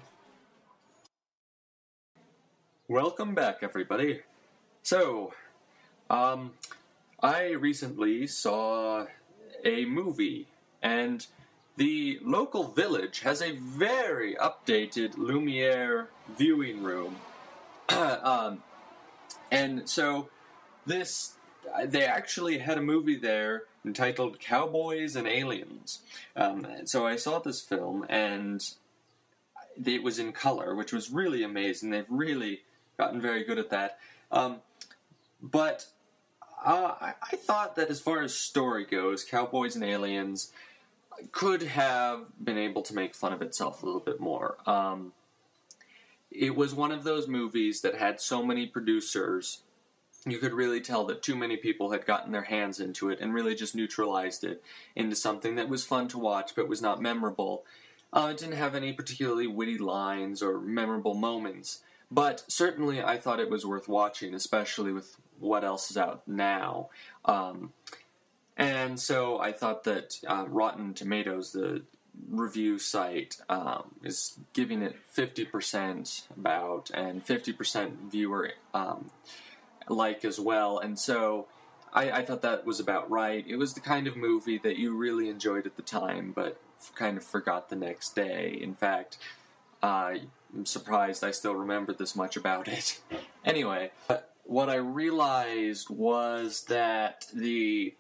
Welcome 2.88 3.34
back, 3.34 3.64
everybody. 3.64 4.20
So, 4.84 5.34
um, 6.10 6.52
I 7.22 7.50
recently 7.52 8.26
saw 8.28 9.08
a 9.66 9.84
movie, 9.86 10.48
and 10.84 11.26
the 11.80 12.20
local 12.22 12.66
village 12.66 13.22
has 13.22 13.42
a 13.42 13.54
very 13.54 14.36
updated 14.36 15.18
Lumiere 15.18 16.10
viewing 16.38 16.84
room. 16.84 17.16
um, 17.90 18.62
and 19.50 19.88
so 19.88 20.28
this 20.86 21.36
they 21.86 22.04
actually 22.04 22.58
had 22.58 22.78
a 22.78 22.82
movie 22.82 23.16
there 23.16 23.64
entitled 23.86 24.42
Cowboys 24.42 25.16
and 25.16 25.26
Aliens. 25.26 26.00
Um, 26.36 26.66
and 26.66 26.90
so 26.90 27.08
I 27.08 27.16
saw 27.16 27.40
this 27.40 27.62
film 27.62 28.06
and 28.10 28.62
it 29.84 30.04
was 30.04 30.20
in 30.20 30.34
color, 30.34 30.76
which 30.76 30.92
was 30.92 31.10
really 31.10 31.44
amazing. 31.44 31.92
They've 31.92 32.06
really 32.10 32.64
gotten 32.98 33.22
very 33.22 33.46
good 33.46 33.58
at 33.58 33.70
that. 33.70 34.00
Um, 34.34 34.58
but 35.42 35.86
uh, 36.66 36.96
I, 37.00 37.14
I 37.32 37.38
thought 37.38 37.78
that 37.78 37.90
as 37.90 38.02
far 38.02 38.22
as 38.22 38.36
story 38.36 38.84
goes, 38.84 39.24
Cowboys 39.24 39.76
and 39.76 39.86
Aliens 39.86 40.52
could 41.32 41.64
have 41.64 42.32
been 42.44 42.58
able 42.58 42.82
to 42.84 42.96
make 42.96 43.16
fun 43.16 43.34
of 43.34 43.42
itself 43.42 43.82
a 43.82 43.86
little 43.86 44.02
bit 44.02 44.20
more. 44.20 44.58
Um, 44.66 45.14
it 46.32 46.56
was 46.56 46.74
one 46.74 46.92
of 46.92 47.04
those 47.04 47.28
movies 47.28 47.82
that 47.82 47.96
had 47.96 48.22
so 48.22 48.44
many 48.44 48.68
producers 48.68 49.64
you 50.26 50.38
could 50.38 50.54
really 50.54 50.82
tell 50.82 51.06
that 51.06 51.22
too 51.22 51.36
many 51.36 51.56
people 51.56 51.92
had 51.92 52.06
gotten 52.06 52.32
their 52.32 52.44
hands 52.44 52.80
into 52.80 53.10
it 53.10 53.20
and 53.22 53.34
really 53.34 53.56
just 53.56 53.76
neutralized 53.76 54.44
it 54.44 54.62
into 54.96 55.16
something 55.16 55.56
that 55.56 55.70
was 55.70 55.86
fun 55.86 56.08
to 56.10 56.18
watch 56.18 56.56
but 56.56 56.68
was 56.68 56.82
not 56.82 57.02
memorable. 57.02 57.64
Uh, 58.12 58.30
it 58.32 58.38
didn't 58.38 58.58
have 58.58 58.76
any 58.76 58.92
particularly 58.92 59.48
witty 59.48 59.78
lines 59.78 60.42
or 60.42 60.60
memorable 60.60 61.14
moments, 61.14 61.82
but 62.12 62.44
certainly 62.48 63.02
I 63.02 63.18
thought 63.18 63.40
it 63.40 63.50
was 63.50 63.66
worth 63.66 63.88
watching, 63.88 64.34
especially 64.34 64.92
with 64.92 65.16
what 65.40 65.64
else 65.64 65.90
is 65.90 65.98
out 65.98 66.28
now. 66.28 66.90
Um, 67.24 67.72
and 68.60 69.00
so 69.00 69.40
I 69.40 69.54
thought 69.54 69.86
that 69.86 70.20
uh, 70.28 70.46
Rotten 70.48 70.94
Tomatoes, 70.94 71.54
the 71.54 71.84
review 72.30 72.78
site, 72.78 73.38
um, 73.48 73.96
is 74.04 74.38
giving 74.52 74.82
it 74.82 74.98
50% 75.16 76.24
about 76.38 76.92
and 76.94 77.26
50% 77.26 78.12
viewer 78.12 78.52
um, 78.74 79.12
like 79.88 80.26
as 80.26 80.42
well. 80.42 80.78
And 80.78 81.00
so 81.00 81.48
I, 81.94 82.12
I 82.12 82.26
thought 82.26 82.42
that 82.42 82.66
was 82.66 82.82
about 82.82 83.10
right. 83.10 83.46
It 83.48 83.56
was 83.56 83.76
the 83.76 83.80
kind 83.80 84.08
of 84.08 84.18
movie 84.18 84.58
that 84.58 84.78
you 84.78 84.94
really 84.94 85.30
enjoyed 85.30 85.66
at 85.66 85.78
the 85.78 85.82
time, 85.82 86.34
but 86.36 86.60
kind 86.96 87.18
of 87.18 87.24
forgot 87.24 87.70
the 87.70 87.78
next 87.78 88.14
day. 88.14 88.60
In 88.62 88.76
fact, 88.76 89.18
uh, 89.82 90.16
I'm 90.54 90.66
surprised 90.66 91.24
I 91.24 91.32
still 91.32 91.56
remember 91.56 91.94
this 91.94 92.14
much 92.14 92.36
about 92.36 92.68
it. 92.68 93.00
anyway, 93.46 93.92
what 94.44 94.70
I 94.70 94.76
realized 94.76 95.90
was 95.90 96.64
that 96.64 97.26
the 97.34 97.94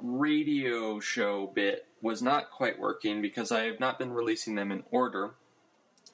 radio 0.00 1.00
show 1.00 1.46
bit 1.46 1.86
was 2.02 2.22
not 2.22 2.50
quite 2.50 2.78
working 2.78 3.20
because 3.20 3.52
I 3.52 3.64
have 3.64 3.80
not 3.80 3.98
been 3.98 4.12
releasing 4.12 4.54
them 4.54 4.70
in 4.72 4.84
order. 4.90 5.32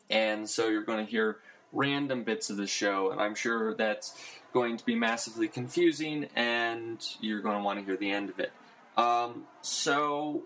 And 0.08 0.48
so 0.48 0.68
you're 0.68 0.84
going 0.84 1.04
to 1.04 1.10
hear 1.10 1.38
random 1.72 2.22
bits 2.24 2.48
of 2.48 2.56
the 2.56 2.66
show, 2.66 3.10
and 3.10 3.20
I'm 3.20 3.34
sure 3.34 3.74
that's 3.74 4.14
going 4.52 4.76
to 4.76 4.84
be 4.84 4.94
massively 4.94 5.48
confusing, 5.48 6.28
and 6.34 7.04
you're 7.20 7.40
going 7.40 7.56
to 7.56 7.62
want 7.62 7.78
to 7.78 7.84
hear 7.84 7.96
the 7.96 8.10
end 8.10 8.30
of 8.30 8.38
it. 8.38 8.52
Um, 8.96 9.44
so 9.60 10.44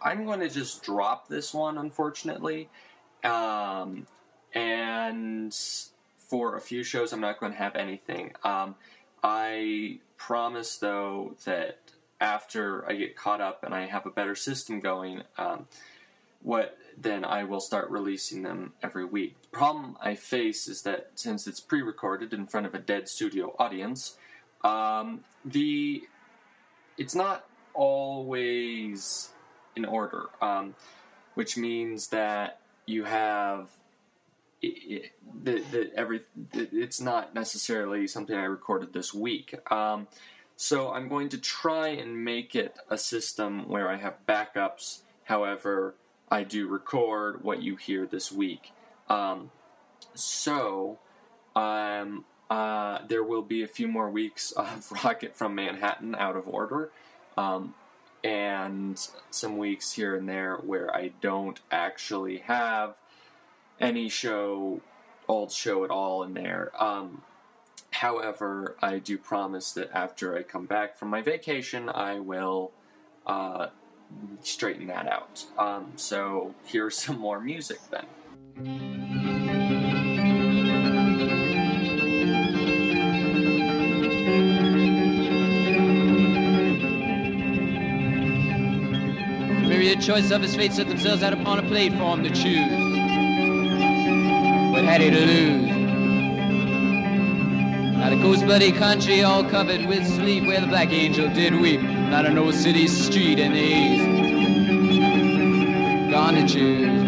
I'm 0.00 0.24
going 0.24 0.40
to 0.40 0.48
just 0.48 0.82
drop 0.82 1.28
this 1.28 1.52
one, 1.52 1.78
unfortunately. 1.78 2.68
Um, 3.24 4.06
and 4.54 5.54
for 6.16 6.56
a 6.56 6.60
few 6.60 6.84
shows, 6.84 7.12
I'm 7.12 7.20
not 7.20 7.40
going 7.40 7.52
to 7.52 7.58
have 7.58 7.74
anything. 7.74 8.32
Um, 8.44 8.76
I 9.22 9.98
promise, 10.16 10.76
though, 10.76 11.34
that 11.44 11.78
after 12.22 12.88
I 12.88 12.94
get 12.94 13.16
caught 13.16 13.40
up 13.40 13.64
and 13.64 13.74
I 13.74 13.86
have 13.86 14.06
a 14.06 14.10
better 14.10 14.36
system 14.36 14.78
going, 14.78 15.24
um, 15.36 15.66
what 16.40 16.78
then 16.96 17.24
I 17.24 17.42
will 17.42 17.60
start 17.60 17.90
releasing 17.90 18.42
them 18.42 18.74
every 18.80 19.04
week. 19.04 19.34
The 19.42 19.48
problem 19.48 19.96
I 20.00 20.14
face 20.14 20.68
is 20.68 20.82
that 20.82 21.10
since 21.16 21.48
it's 21.48 21.58
pre-recorded 21.58 22.32
in 22.32 22.46
front 22.46 22.66
of 22.66 22.74
a 22.74 22.78
dead 22.78 23.08
studio 23.08 23.56
audience, 23.58 24.16
um, 24.62 25.24
the 25.44 26.04
it's 26.96 27.14
not 27.14 27.44
always 27.74 29.30
in 29.74 29.84
order, 29.84 30.26
um, 30.40 30.76
which 31.34 31.56
means 31.56 32.08
that 32.08 32.60
you 32.86 33.02
have 33.04 33.70
it, 34.60 34.66
it, 34.66 35.12
the, 35.42 35.64
the, 35.72 35.90
every 35.96 36.20
it, 36.52 36.68
it's 36.72 37.00
not 37.00 37.34
necessarily 37.34 38.06
something 38.06 38.36
I 38.36 38.44
recorded 38.44 38.92
this 38.92 39.12
week. 39.12 39.54
Um, 39.72 40.06
so 40.62 40.92
I'm 40.92 41.08
going 41.08 41.28
to 41.30 41.38
try 41.38 41.88
and 41.88 42.24
make 42.24 42.54
it 42.54 42.76
a 42.88 42.96
system 42.96 43.68
where 43.68 43.90
I 43.90 43.96
have 43.96 44.24
backups. 44.28 45.00
However, 45.24 45.96
I 46.30 46.44
do 46.44 46.68
record 46.68 47.42
what 47.42 47.60
you 47.60 47.74
hear 47.74 48.06
this 48.06 48.30
week. 48.30 48.70
Um, 49.08 49.50
so 50.14 51.00
um, 51.56 52.24
uh, 52.48 53.00
there 53.08 53.24
will 53.24 53.42
be 53.42 53.64
a 53.64 53.66
few 53.66 53.88
more 53.88 54.08
weeks 54.08 54.52
of 54.56 54.92
Rocket 55.02 55.34
from 55.34 55.56
Manhattan 55.56 56.14
out 56.14 56.36
of 56.36 56.46
order. 56.46 56.92
Um, 57.36 57.74
and 58.22 59.04
some 59.30 59.58
weeks 59.58 59.94
here 59.94 60.14
and 60.14 60.28
there 60.28 60.54
where 60.58 60.94
I 60.94 61.10
don't 61.20 61.58
actually 61.72 62.38
have 62.38 62.94
any 63.80 64.08
show, 64.08 64.80
old 65.26 65.50
show 65.50 65.82
at 65.82 65.90
all 65.90 66.22
in 66.22 66.34
there. 66.34 66.70
Um, 66.78 67.22
however, 68.02 68.76
I 68.82 68.98
do 68.98 69.16
promise 69.16 69.70
that 69.72 69.88
after 69.94 70.36
I 70.36 70.42
come 70.42 70.66
back 70.66 70.98
from 70.98 71.08
my 71.08 71.22
vacation, 71.22 71.88
I 71.88 72.18
will 72.18 72.72
uh, 73.28 73.68
straighten 74.42 74.88
that 74.88 75.06
out. 75.06 75.44
Um, 75.56 75.92
so 75.94 76.52
here's 76.64 76.98
some 77.04 77.18
more 77.18 77.40
music 77.40 77.78
then. 77.92 78.06
Myriad 89.68 90.00
choice 90.00 90.32
of 90.32 90.42
his 90.42 90.56
fate 90.56 90.72
set 90.72 90.88
themselves 90.88 91.22
out 91.22 91.32
upon 91.32 91.60
a 91.60 91.62
platform 91.68 92.24
to 92.24 92.30
choose. 92.30 92.82
What 94.72 94.84
had 94.84 95.00
he 95.00 95.10
to 95.10 95.24
lose? 95.24 95.81
Not 98.02 98.12
a 98.12 98.16
ghost 98.16 98.44
bloody 98.44 98.72
country 98.72 99.22
all 99.22 99.44
covered 99.44 99.86
with 99.86 100.04
sleep 100.04 100.42
where 100.44 100.60
the 100.60 100.66
black 100.66 100.90
angel 100.90 101.28
did 101.28 101.54
weep. 101.54 101.80
Not 101.80 102.26
an 102.26 102.36
old 102.36 102.52
city 102.52 102.88
street 102.88 103.38
in 103.38 103.52
the 103.52 103.60
east. 103.60 104.04
Gone 106.10 106.34
to 106.34 106.44
choose. 106.48 107.00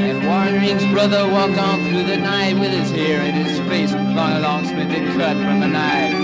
And 0.00 0.24
Warren 0.24 0.54
Ring's 0.62 0.86
brother 0.94 1.30
walked 1.30 1.58
on 1.58 1.86
through 1.90 2.04
the 2.04 2.16
night 2.16 2.58
with 2.58 2.72
his 2.72 2.90
hair 2.90 3.20
and 3.20 3.46
his 3.46 3.58
face 3.68 3.92
long 3.92 4.32
along 4.32 4.64
splintered 4.64 5.14
cut 5.18 5.36
from 5.36 5.62
a 5.62 5.68
knife 5.68 6.14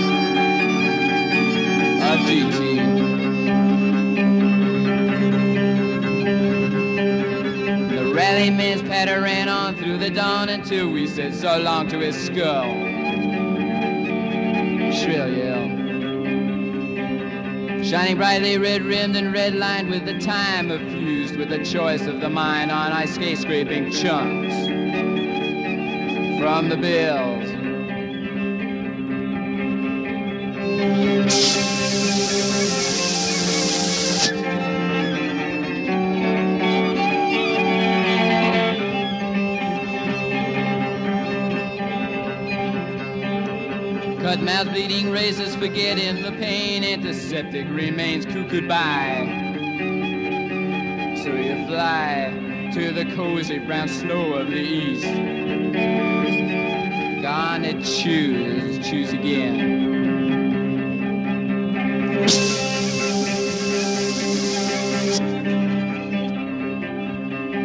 of 2.11 2.19
GT. 2.27 2.98
Rally 8.39 8.51
man's 8.51 8.81
patter 8.83 9.19
ran 9.19 9.49
on 9.49 9.75
through 9.75 9.97
the 9.97 10.09
dawn 10.09 10.47
until 10.47 10.89
we 10.89 11.07
said 11.07 11.35
so 11.35 11.59
long 11.59 11.89
to 11.89 11.99
his 11.99 12.15
skull. 12.15 12.71
Shrill 14.93 15.29
yell. 15.29 15.67
Shining 17.83 18.15
brightly 18.15 18.57
red 18.57 18.83
rimmed 18.83 19.17
and 19.17 19.33
red 19.33 19.55
lined 19.55 19.89
with 19.89 20.05
the 20.05 20.17
time 20.19 20.71
of 20.71 20.79
fused 20.79 21.35
with 21.35 21.49
the 21.49 21.65
choice 21.65 22.07
of 22.07 22.21
the 22.21 22.29
mind 22.29 22.71
on 22.71 22.93
ice 22.93 23.15
skate 23.15 23.39
scraping 23.39 23.91
chunks 23.91 24.55
from 26.39 26.69
the 26.69 26.77
bills. 26.77 27.38
Forgetting 45.59 46.23
the 46.23 46.31
pain. 46.31 46.85
Antiseptic 46.85 47.67
remains 47.67 48.25
cuckooed 48.25 48.67
by. 48.67 49.25
So 51.21 51.35
you 51.35 51.67
fly 51.67 52.69
to 52.73 52.93
the 52.93 53.03
cozy 53.13 53.59
brown 53.59 53.89
snow 53.89 54.33
of 54.35 54.47
the 54.47 54.55
east. 54.55 55.03
Gone 57.21 57.63
to 57.63 57.73
choose, 57.83 58.87
choose 58.89 59.11
again. 59.11 59.89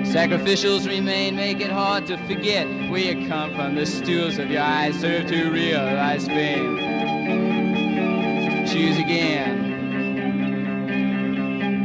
Sacrificials 0.05 0.89
remain, 0.89 1.37
make 1.37 1.61
it 1.61 1.71
hard 1.71 2.07
to 2.07 2.17
forget 2.27 2.67
where 2.91 3.15
you 3.15 3.29
come 3.29 3.55
from. 3.55 3.77
The 3.77 3.87
stools 3.87 4.39
of 4.39 4.51
your 4.51 4.63
eyes 4.63 4.99
serve 5.01 5.29
to 5.29 5.51
realize 5.51 6.27
fame. 6.27 6.94
Choose 8.75 8.99
again. 8.99 9.73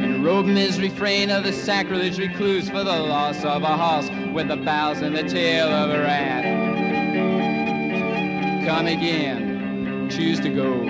And 0.02 0.26
robe 0.26 0.48
his 0.48 0.80
refrain 0.82 1.30
of 1.30 1.44
the 1.44 1.54
sacrilege 1.54 2.18
recluse 2.18 2.68
for 2.68 2.84
the 2.84 2.98
loss 2.98 3.44
of 3.46 3.62
a 3.62 3.78
horse 3.78 4.10
with 4.34 4.48
the 4.48 4.58
bows 4.58 5.02
and 5.02 5.16
the 5.16 5.22
tail 5.22 5.68
of 5.68 5.92
a 5.92 6.00
rat. 6.00 6.46
Come 8.66 8.88
again. 8.88 10.10
Choose 10.10 10.40
to 10.40 10.50
go. 10.50 10.82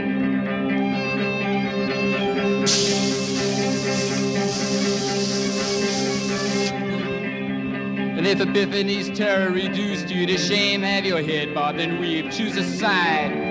And 8.15 8.25
if 8.25 8.39
Epiphany's 8.39 9.09
terror 9.17 9.51
reduced 9.51 10.07
you 10.09 10.25
to 10.27 10.37
shame, 10.37 10.81
have 10.81 11.03
your 11.03 11.21
head 11.21 11.53
bobbed 11.53 11.81
and 11.81 11.99
weave. 11.99 12.31
Choose 12.31 12.55
a 12.55 12.63
side 12.63 13.48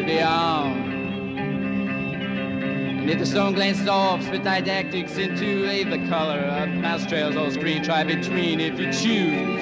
to 0.00 0.04
be 0.04 0.20
on. 0.20 0.72
And 3.00 3.08
if 3.08 3.18
the 3.18 3.26
stone 3.26 3.54
glances 3.54 3.88
off, 3.88 4.22
spit 4.22 4.42
didactics 4.44 5.16
into 5.16 5.66
a 5.68 5.84
the 5.84 6.06
color 6.08 6.40
of 6.40 6.68
mouse 6.70 7.06
trails 7.06 7.36
on 7.36 7.50
screen, 7.52 7.82
try 7.82 8.04
between 8.04 8.60
if 8.60 8.78
you 8.78 8.92
choose. 8.92 9.60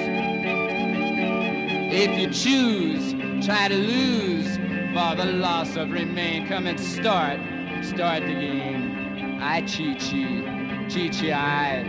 If 1.97 2.19
you 2.19 2.29
choose, 2.31 3.13
try 3.45 3.69
to 3.69 3.75
lose 3.75 4.57
for 4.93 5.15
the 5.15 5.31
loss 5.31 5.77
of 5.77 5.91
remain. 5.91 6.47
Come 6.47 6.67
and 6.67 6.79
start, 6.79 7.39
start 7.81 8.23
the 8.23 8.33
game. 8.33 9.39
I 9.41 9.61
chi 9.61 9.93
chi, 9.93 10.43
chi 10.89 11.09
chi 11.09 11.31
I. 11.31 11.83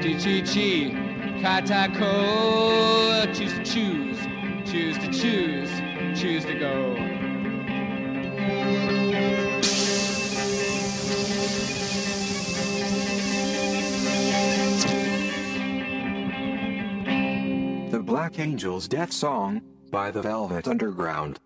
Chi 0.00 0.14
chi 0.14 0.40
chi, 0.40 0.92
katako. 1.42 2.12
Choose 3.34 3.52
to 3.54 3.64
choose, 3.64 4.18
choose 4.70 4.96
to 4.98 5.10
choose, 5.12 5.70
choose 6.18 6.44
to 6.44 6.54
go. 6.58 6.91
Black 18.32 18.38
Angel's 18.38 18.88
Death 18.88 19.12
Song 19.12 19.60
by 19.90 20.10
the 20.10 20.22
Velvet 20.22 20.68
Underground. 20.68 21.38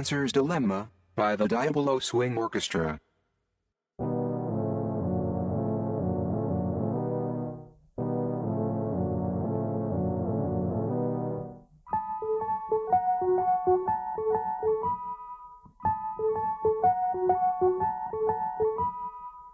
Dancer's 0.00 0.32
Dilemma 0.32 0.88
by 1.14 1.36
the 1.36 1.46
Diablo 1.46 1.98
Swing 1.98 2.38
Orchestra. 2.38 2.98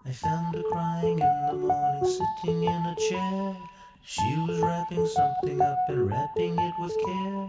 I 0.04 0.12
found 0.12 0.54
her 0.54 0.62
crying 0.70 1.18
in 1.18 1.46
the 1.48 1.54
morning, 1.54 2.04
sitting 2.04 2.62
in 2.62 2.86
a 2.86 2.94
chair. 3.10 3.56
She 4.04 4.36
was 4.46 4.60
wrapping 4.60 5.08
something 5.08 5.60
up 5.60 5.78
and 5.88 6.08
wrapping 6.08 6.56
it 6.56 6.74
with 6.78 6.96
care. 7.04 7.48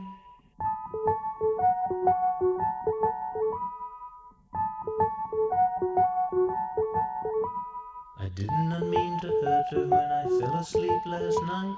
Not 8.69 8.85
mean 8.85 9.19
to 9.21 9.27
hurt 9.27 9.65
her 9.71 9.87
when 9.87 9.93
I 9.93 10.23
fell 10.39 10.55
asleep 10.57 11.01
last 11.05 11.41
night. 11.43 11.77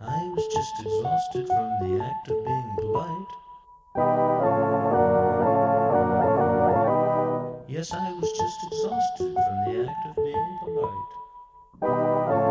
I 0.00 0.28
was 0.34 0.46
just 0.54 0.80
exhausted 0.80 1.46
from 1.46 1.70
the 1.82 2.02
act 2.02 2.28
of 2.28 2.44
being 2.44 2.76
polite. 2.78 3.32
Yes, 7.68 7.92
I 7.92 8.12
was 8.12 8.32
just 8.32 8.64
exhausted 8.68 9.34
from 9.34 9.64
the 9.66 9.88
act 9.88 10.06
of 10.08 10.16
being 10.24 10.58
polite. 10.62 12.49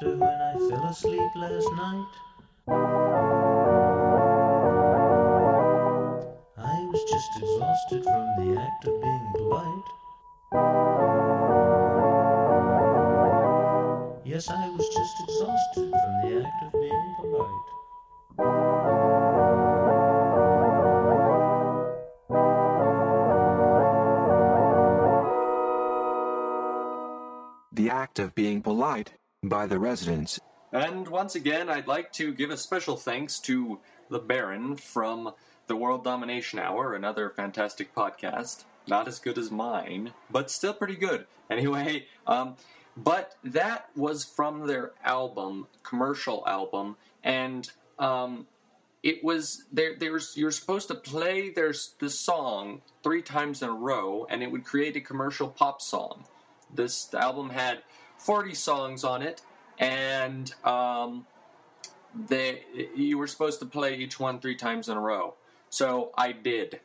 Her 0.00 0.16
when 0.16 0.40
I 0.40 0.54
fell 0.68 0.86
asleep 0.86 1.30
last 1.36 1.72
night. 1.76 2.06
I 6.58 6.86
was 6.90 7.02
just 7.10 7.30
exhausted 7.36 8.04
from 8.04 8.26
the 8.38 8.60
act 8.60 8.86
of 8.86 9.00
being 9.02 9.32
polite. 9.36 9.88
Yes, 14.24 14.48
I 14.48 14.68
was 14.70 14.88
just 14.88 15.20
exhausted 15.20 15.90
from 15.90 16.12
the 16.22 16.46
act 16.46 16.62
of 16.64 16.72
being 16.72 17.14
polite. 17.20 17.66
The 27.72 27.90
Act 27.90 28.18
of 28.18 28.34
Being 28.34 28.62
Polite 28.62 29.12
by 29.42 29.66
the 29.66 29.78
Residents. 29.78 30.38
And 30.72 31.08
once 31.08 31.34
again, 31.34 31.68
I'd 31.68 31.86
like 31.86 32.12
to 32.14 32.32
give 32.34 32.50
a 32.50 32.56
special 32.56 32.96
thanks 32.96 33.38
to 33.40 33.80
the 34.10 34.18
Baron 34.18 34.76
from 34.76 35.32
the 35.66 35.76
World 35.76 36.04
Domination 36.04 36.58
Hour, 36.58 36.94
another 36.94 37.30
fantastic 37.30 37.94
podcast. 37.94 38.64
Not 38.86 39.08
as 39.08 39.18
good 39.18 39.38
as 39.38 39.50
mine, 39.50 40.12
but 40.30 40.50
still 40.50 40.74
pretty 40.74 40.96
good. 40.96 41.26
Anyway, 41.50 42.06
um, 42.26 42.56
but 42.96 43.36
that 43.42 43.88
was 43.96 44.24
from 44.24 44.66
their 44.66 44.92
album, 45.04 45.68
commercial 45.82 46.46
album, 46.46 46.96
and 47.24 47.70
um, 47.98 48.46
it 49.02 49.24
was 49.24 49.64
there. 49.72 49.96
There's 49.98 50.36
you're 50.36 50.50
supposed 50.50 50.88
to 50.88 50.94
play 50.94 51.50
there's 51.50 51.94
the 51.98 52.10
song 52.10 52.82
three 53.02 53.22
times 53.22 53.62
in 53.62 53.68
a 53.68 53.72
row, 53.72 54.26
and 54.28 54.42
it 54.42 54.50
would 54.50 54.64
create 54.64 54.96
a 54.96 55.00
commercial 55.00 55.48
pop 55.48 55.80
song. 55.80 56.24
This 56.72 57.12
album 57.14 57.50
had 57.50 57.82
40 58.20 58.54
songs 58.54 59.02
on 59.02 59.22
it, 59.22 59.40
and 59.78 60.54
um, 60.64 61.26
they 62.14 62.64
you 62.94 63.16
were 63.16 63.26
supposed 63.26 63.58
to 63.60 63.66
play 63.66 63.96
each 63.96 64.20
one 64.20 64.40
three 64.40 64.54
times 64.54 64.88
in 64.88 64.96
a 64.96 65.00
row. 65.00 65.34
So 65.70 66.10
I 66.16 66.32
did. 66.32 66.80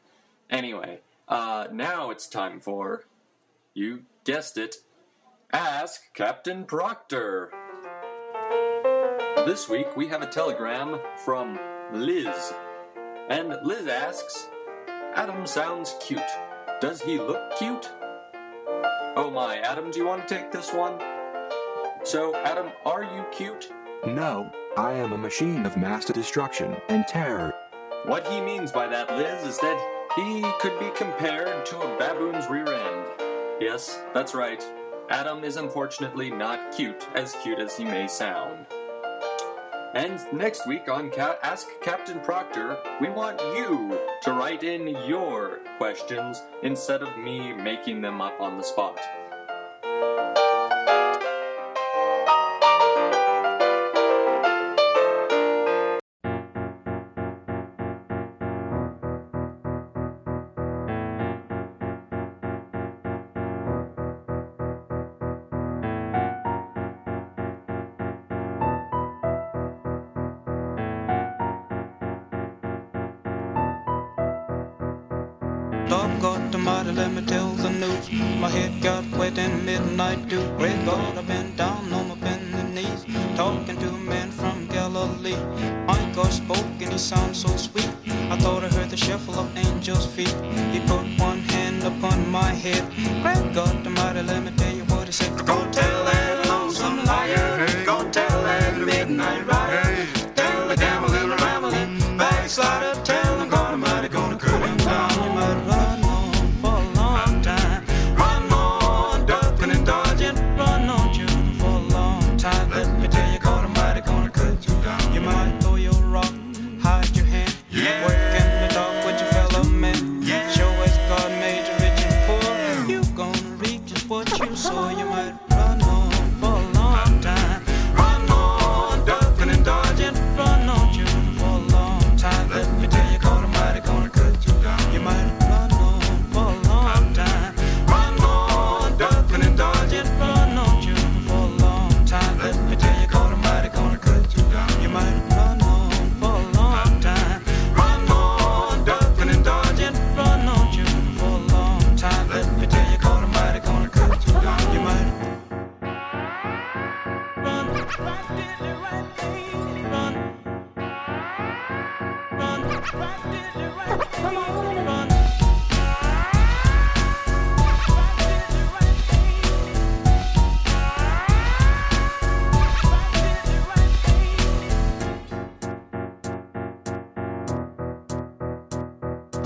Anyway, 0.50 1.02
uh, 1.28 1.68
now 1.72 2.10
it's 2.10 2.28
time 2.28 2.60
for 2.60 3.04
you 3.74 4.04
guessed 4.24 4.58
it. 4.58 4.78
Ask 5.52 6.14
Captain 6.14 6.64
Proctor. 6.64 7.52
This 9.46 9.68
week 9.70 9.98
we 9.98 10.08
have 10.08 10.22
a 10.22 10.28
telegram 10.28 11.00
from 11.24 11.60
Liz. 11.94 12.54
And 13.30 13.58
Liz 13.64 13.88
asks, 13.88 14.48
Adam 15.16 15.46
sounds 15.46 15.96
cute. 16.00 16.22
Does 16.80 17.02
he 17.02 17.18
look 17.18 17.58
cute? 17.58 17.90
Oh 19.18 19.32
my, 19.34 19.58
Adam, 19.60 19.92
do 19.92 20.00
you 20.00 20.06
want 20.06 20.28
to 20.28 20.36
take 20.36 20.52
this 20.52 20.74
one? 20.74 21.15
So, 22.06 22.36
Adam, 22.36 22.68
are 22.86 23.04
you 23.04 23.26
cute? 23.32 23.74
No, 24.06 24.52
I 24.78 24.92
am 24.94 25.14
a 25.14 25.18
machine 25.18 25.66
of 25.66 25.76
mass 25.76 26.06
destruction 26.06 26.78
and 26.88 27.04
terror. 27.08 27.52
What 28.06 28.28
he 28.28 28.40
means 28.42 28.72
by 28.72 28.86
that, 28.86 29.10
Liz, 29.18 29.44
is 29.44 29.58
that 29.58 30.12
he 30.16 30.46
could 30.60 30.80
be 30.80 30.92
compared 30.96 31.66
to 31.66 31.80
a 31.80 31.98
baboon's 31.98 32.48
rear 32.48 32.72
end. 32.72 33.08
Yes, 33.60 34.00
that's 34.14 34.36
right. 34.36 34.64
Adam 35.10 35.44
is 35.44 35.58
unfortunately 35.58 36.30
not 36.30 36.72
cute, 36.72 37.08
as 37.16 37.36
cute 37.42 37.58
as 37.58 37.76
he 37.76 37.84
may 37.84 38.08
sound. 38.08 38.68
And 39.96 40.20
next 40.32 40.68
week 40.68 40.88
on 40.88 41.10
Ca- 41.10 41.40
Ask 41.42 41.68
Captain 41.82 42.20
Proctor, 42.20 42.78
we 43.02 43.10
want 43.10 43.42
you 43.58 44.00
to 44.22 44.34
write 44.34 44.62
in 44.62 44.90
your 45.08 45.62
questions 45.80 46.44
instead 46.62 47.02
of 47.02 47.18
me 47.18 47.52
making 47.52 48.02
them 48.02 48.22
up 48.22 48.40
on 48.40 48.58
the 48.58 48.64
spot. 48.64 49.00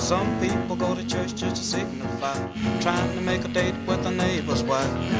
Some 0.09 0.39
people 0.39 0.75
go 0.75 0.95
to 0.95 1.07
church 1.07 1.35
just 1.35 1.55
to 1.55 1.63
signify, 1.63 2.33
trying 2.81 3.15
to 3.15 3.21
make 3.21 3.45
a 3.45 3.47
date 3.47 3.75
with 3.85 4.05
a 4.05 4.11
neighbor's 4.11 4.63
wife. 4.63 5.18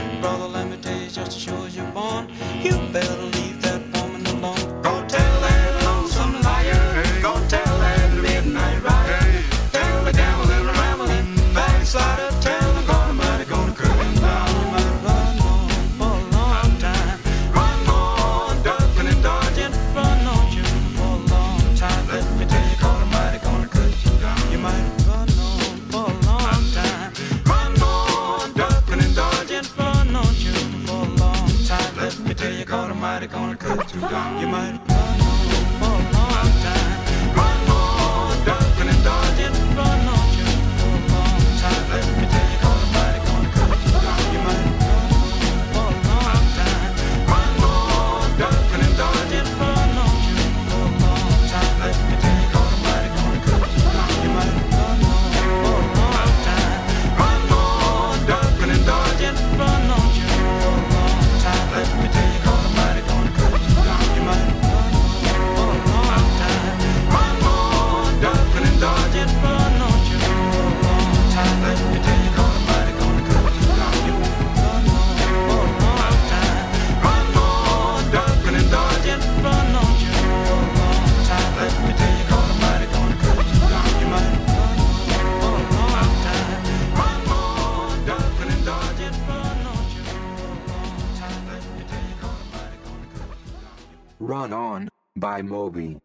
Run 94.29 94.53
On 94.53 94.87
by 95.15 95.41
Moby. 95.41 95.97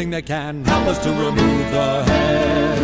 anything 0.00 0.10
that 0.10 0.24
can 0.24 0.64
help 0.64 0.86
us 0.86 0.98
to 0.98 1.10
remove 1.10 1.70
the 1.72 2.04
head 2.04 2.78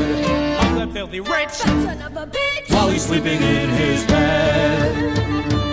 of 0.67 0.75
that 0.77 0.93
filthy 0.93 1.21
rich 1.21 1.49
son 1.49 2.03
of 2.03 2.15
a 2.15 2.27
bitch 2.27 2.71
while 2.71 2.91
he's 2.91 3.07
sleeping 3.07 3.41
in 3.41 3.71
his 3.71 4.05
bed. 4.05 5.66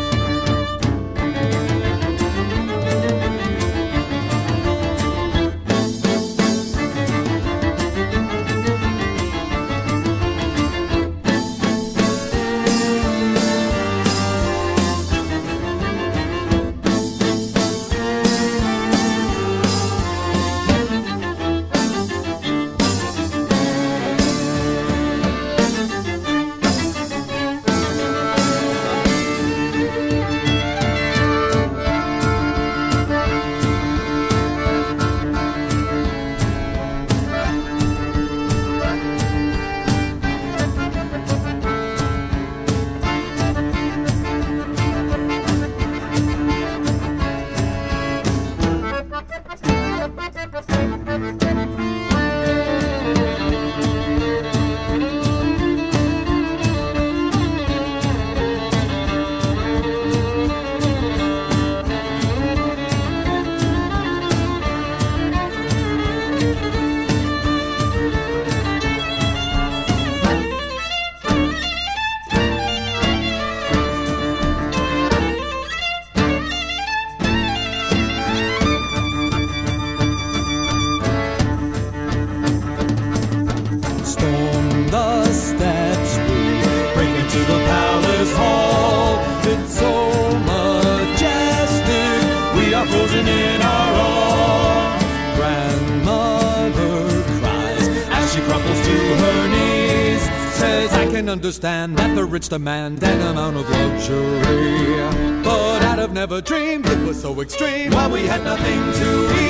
Understand 101.64 101.98
that 101.98 102.14
the 102.14 102.26
rich 102.26 102.50
demand 102.50 103.02
an 103.04 103.22
amount 103.22 103.56
of 103.56 103.70
luxury. 103.70 105.44
But 105.44 105.82
I'd 105.82 106.00
have 106.00 106.12
never 106.12 106.42
dreamed 106.42 106.86
it 106.86 107.08
was 107.08 107.22
so 107.22 107.40
extreme 107.40 107.92
while 107.92 108.12
we 108.12 108.28
had 108.28 108.44
nothing 108.44 108.82
to 109.00 109.40
eat. 109.40 109.43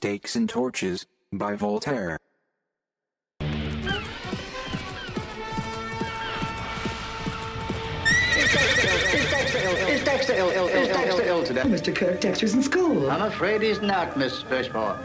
Stakes 0.00 0.34
and 0.34 0.48
Torches 0.48 1.04
by 1.30 1.54
Voltaire. 1.54 2.16
Is 3.42 3.50
Dexter 10.02 10.32
ill, 10.32 10.48
ill, 10.48 10.68
ill, 10.68 10.86
Dexter 10.86 11.22
ill 11.24 11.44
today? 11.44 11.60
Mr. 11.64 11.94
Kirk, 11.94 12.18
Dexter's 12.18 12.54
in 12.54 12.62
school. 12.62 13.10
I'm 13.10 13.20
afraid 13.20 13.60
he's 13.60 13.82
not, 13.82 14.16
Miss 14.16 14.42
Fishmore. 14.42 14.98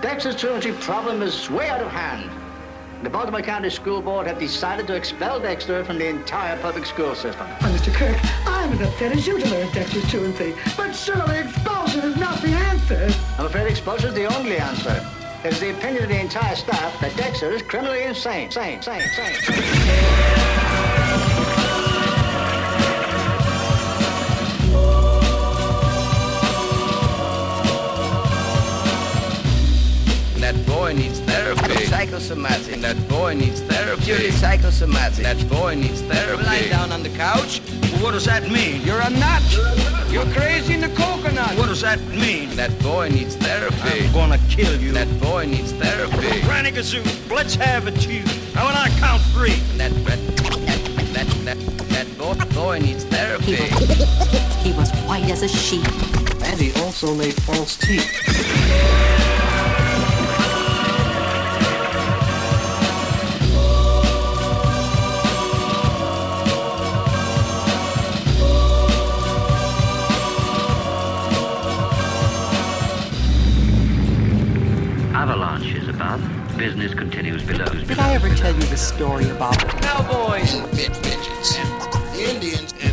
Dexter's 0.00 0.36
truancy 0.36 0.72
problem 0.72 1.20
is 1.20 1.50
way 1.50 1.68
out 1.68 1.82
of 1.82 1.88
hand. 1.88 2.30
The 3.00 3.08
Baltimore 3.08 3.42
County 3.42 3.70
School 3.70 4.02
Board 4.02 4.26
have 4.26 4.40
decided 4.40 4.88
to 4.88 4.96
expel 4.96 5.38
Dexter 5.38 5.84
from 5.84 5.98
the 5.98 6.08
entire 6.08 6.58
public 6.58 6.84
school 6.84 7.14
system. 7.14 7.46
Oh, 7.48 7.72
Mr. 7.72 7.94
Kirk, 7.94 8.18
I'm 8.44 8.72
as 8.72 8.80
upset 8.80 9.12
as 9.12 9.24
you 9.24 9.38
to 9.38 9.48
learn 9.50 9.72
Dexter's 9.72 10.10
truancy. 10.10 10.52
But 10.76 10.92
surely 10.92 11.38
expulsion 11.38 12.00
is 12.00 12.16
not 12.16 12.42
the 12.42 12.48
answer. 12.48 13.08
I'm 13.38 13.46
afraid 13.46 13.68
expulsion 13.68 14.08
is 14.08 14.14
the 14.16 14.24
only 14.36 14.56
answer. 14.56 15.06
It's 15.44 15.60
the 15.60 15.70
opinion 15.70 16.02
of 16.02 16.08
the 16.08 16.20
entire 16.20 16.56
staff 16.56 17.00
that 17.00 17.16
Dexter 17.16 17.52
is 17.52 17.62
criminally 17.62 18.02
insane. 18.02 18.50
Sane, 18.50 18.82
sane, 18.82 19.06
sane. 19.14 19.36
That 30.48 30.66
boy 30.66 30.94
needs 30.94 31.20
therapy. 31.20 31.84
Psychosomatic. 31.84 32.80
That 32.80 32.96
boy 33.06 33.34
needs 33.34 33.60
therapy. 33.60 34.02
Purely 34.02 34.30
psychosomatic. 34.30 35.22
That 35.22 35.46
boy 35.46 35.74
needs 35.74 36.00
therapy. 36.00 36.42
Lie 36.42 36.68
down 36.70 36.90
on 36.90 37.02
the 37.02 37.10
couch? 37.10 37.60
Well, 37.82 38.04
what 38.04 38.12
does 38.12 38.24
that 38.24 38.50
mean? 38.50 38.80
You're 38.80 38.98
a 38.98 39.10
nut. 39.10 39.42
You're 40.10 40.24
crazy 40.32 40.72
in 40.72 40.80
the 40.80 40.88
coconut. 40.88 41.50
What 41.58 41.66
does 41.66 41.82
that 41.82 42.00
mean? 42.08 42.48
That 42.56 42.72
boy 42.78 43.10
needs 43.10 43.36
therapy. 43.36 44.06
I'm 44.06 44.12
gonna 44.14 44.38
kill 44.48 44.74
you. 44.80 44.90
That 44.92 45.20
boy 45.20 45.44
needs 45.44 45.72
therapy. 45.72 46.40
Granny 46.46 46.72
Gazoo, 46.72 47.04
let's 47.30 47.54
have 47.56 47.86
it 47.86 48.00
to 48.00 48.10
you. 48.10 48.24
Now 48.54 48.68
when 48.68 48.74
I 48.74 48.88
count 49.00 49.20
three. 49.34 49.60
That 49.76 49.92
that 50.06 50.18
that 51.12 51.28
that 51.44 51.58
that 51.90 52.06
boy, 52.16 52.34
boy 52.54 52.78
needs 52.78 53.04
therapy. 53.04 53.56
He 54.66 54.72
was 54.72 54.90
white 55.04 55.28
as 55.28 55.42
a 55.42 55.48
sheet. 55.48 55.86
And 56.42 56.58
he 56.58 56.72
also 56.80 57.14
made 57.14 57.34
false 57.34 57.76
teeth. 57.76 59.27
Business 76.58 76.92
continues 76.92 77.44
below. 77.44 77.66
Did 77.66 78.00
I 78.00 78.14
ever 78.14 78.34
tell 78.34 78.52
you 78.52 78.62
the 78.62 78.76
story 78.76 79.30
about 79.30 79.56
Cowboys. 79.80 80.56
Bitch, 80.74 80.92
bitches. 81.02 81.54
Indians 82.18 82.74
and 82.80 82.92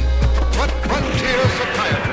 frontier 0.86 1.42
psychiatry. 1.58 2.05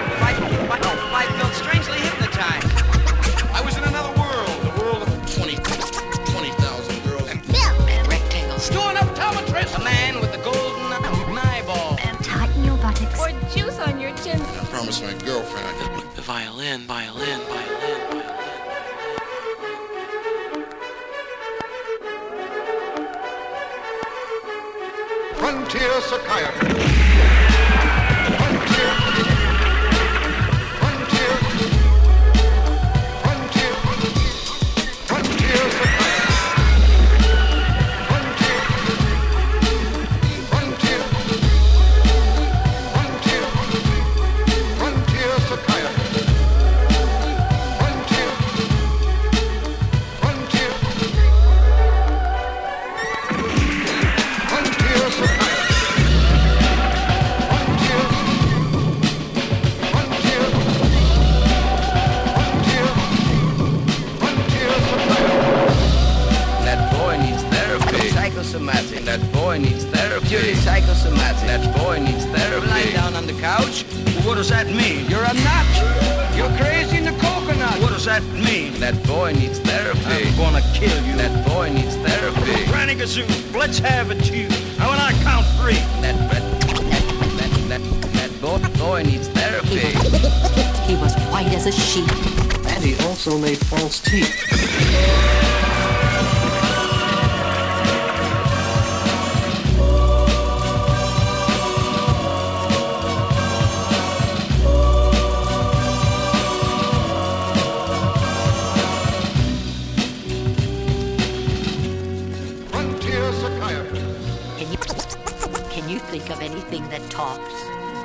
Frontier 26.18 26.51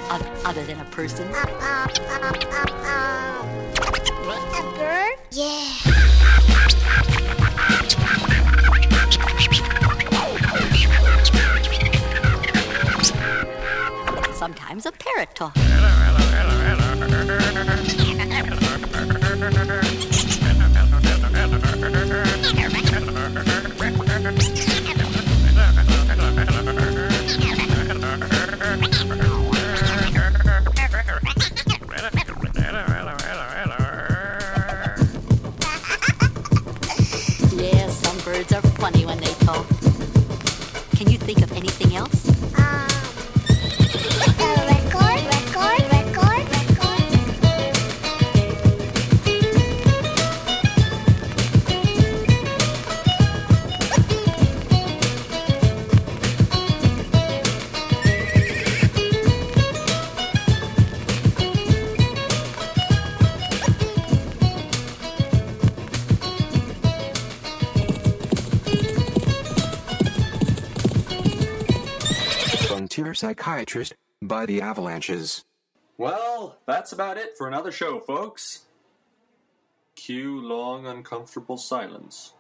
other, 0.10 0.30
other 0.46 0.64
than 0.66 0.80
a 0.80 0.86
person? 0.86 1.28
Uh, 1.30 1.46
uh, 1.62 1.88
uh, 2.04 2.34
a 4.58 4.64
bird? 4.78 5.18
Yeah. 5.32 5.64
Sometimes 14.34 14.86
a 14.86 14.92
parrot 14.92 15.36
talks. 15.36 15.60
Psychiatrist 73.18 73.96
by 74.22 74.46
the 74.46 74.62
Avalanches. 74.62 75.44
Well, 75.98 76.60
that's 76.68 76.92
about 76.92 77.18
it 77.18 77.36
for 77.36 77.48
another 77.48 77.72
show, 77.72 78.00
folks. 78.00 78.66
Cue 79.96 80.40
long, 80.40 80.86
uncomfortable 80.86 81.58
silence. 81.58 82.34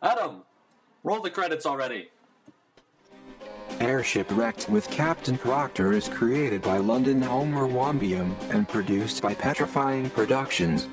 Adam, 0.00 0.42
roll 1.02 1.20
the 1.20 1.30
credits 1.30 1.66
already. 1.66 2.10
Airship 3.80 4.28
Wrecked 4.30 4.70
with 4.70 4.88
Captain 4.88 5.36
Proctor 5.36 5.92
is 5.92 6.08
created 6.08 6.62
by 6.62 6.78
London 6.78 7.20
Homer 7.20 7.66
Wambium 7.66 8.34
and 8.50 8.68
produced 8.68 9.20
by 9.20 9.34
Petrifying 9.34 10.08
Productions. 10.10 10.86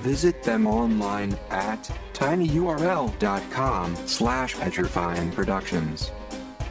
Visit 0.00 0.42
them 0.42 0.66
online 0.66 1.36
at 1.50 1.90
tinyurl.com 2.12 3.96
slash 4.06 4.54
petrifying 4.54 5.32
productions. 5.32 6.10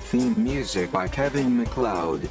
Theme 0.01 0.35
music 0.41 0.91
by 0.91 1.07
Kevin 1.07 1.57
MacLeod. 1.57 2.29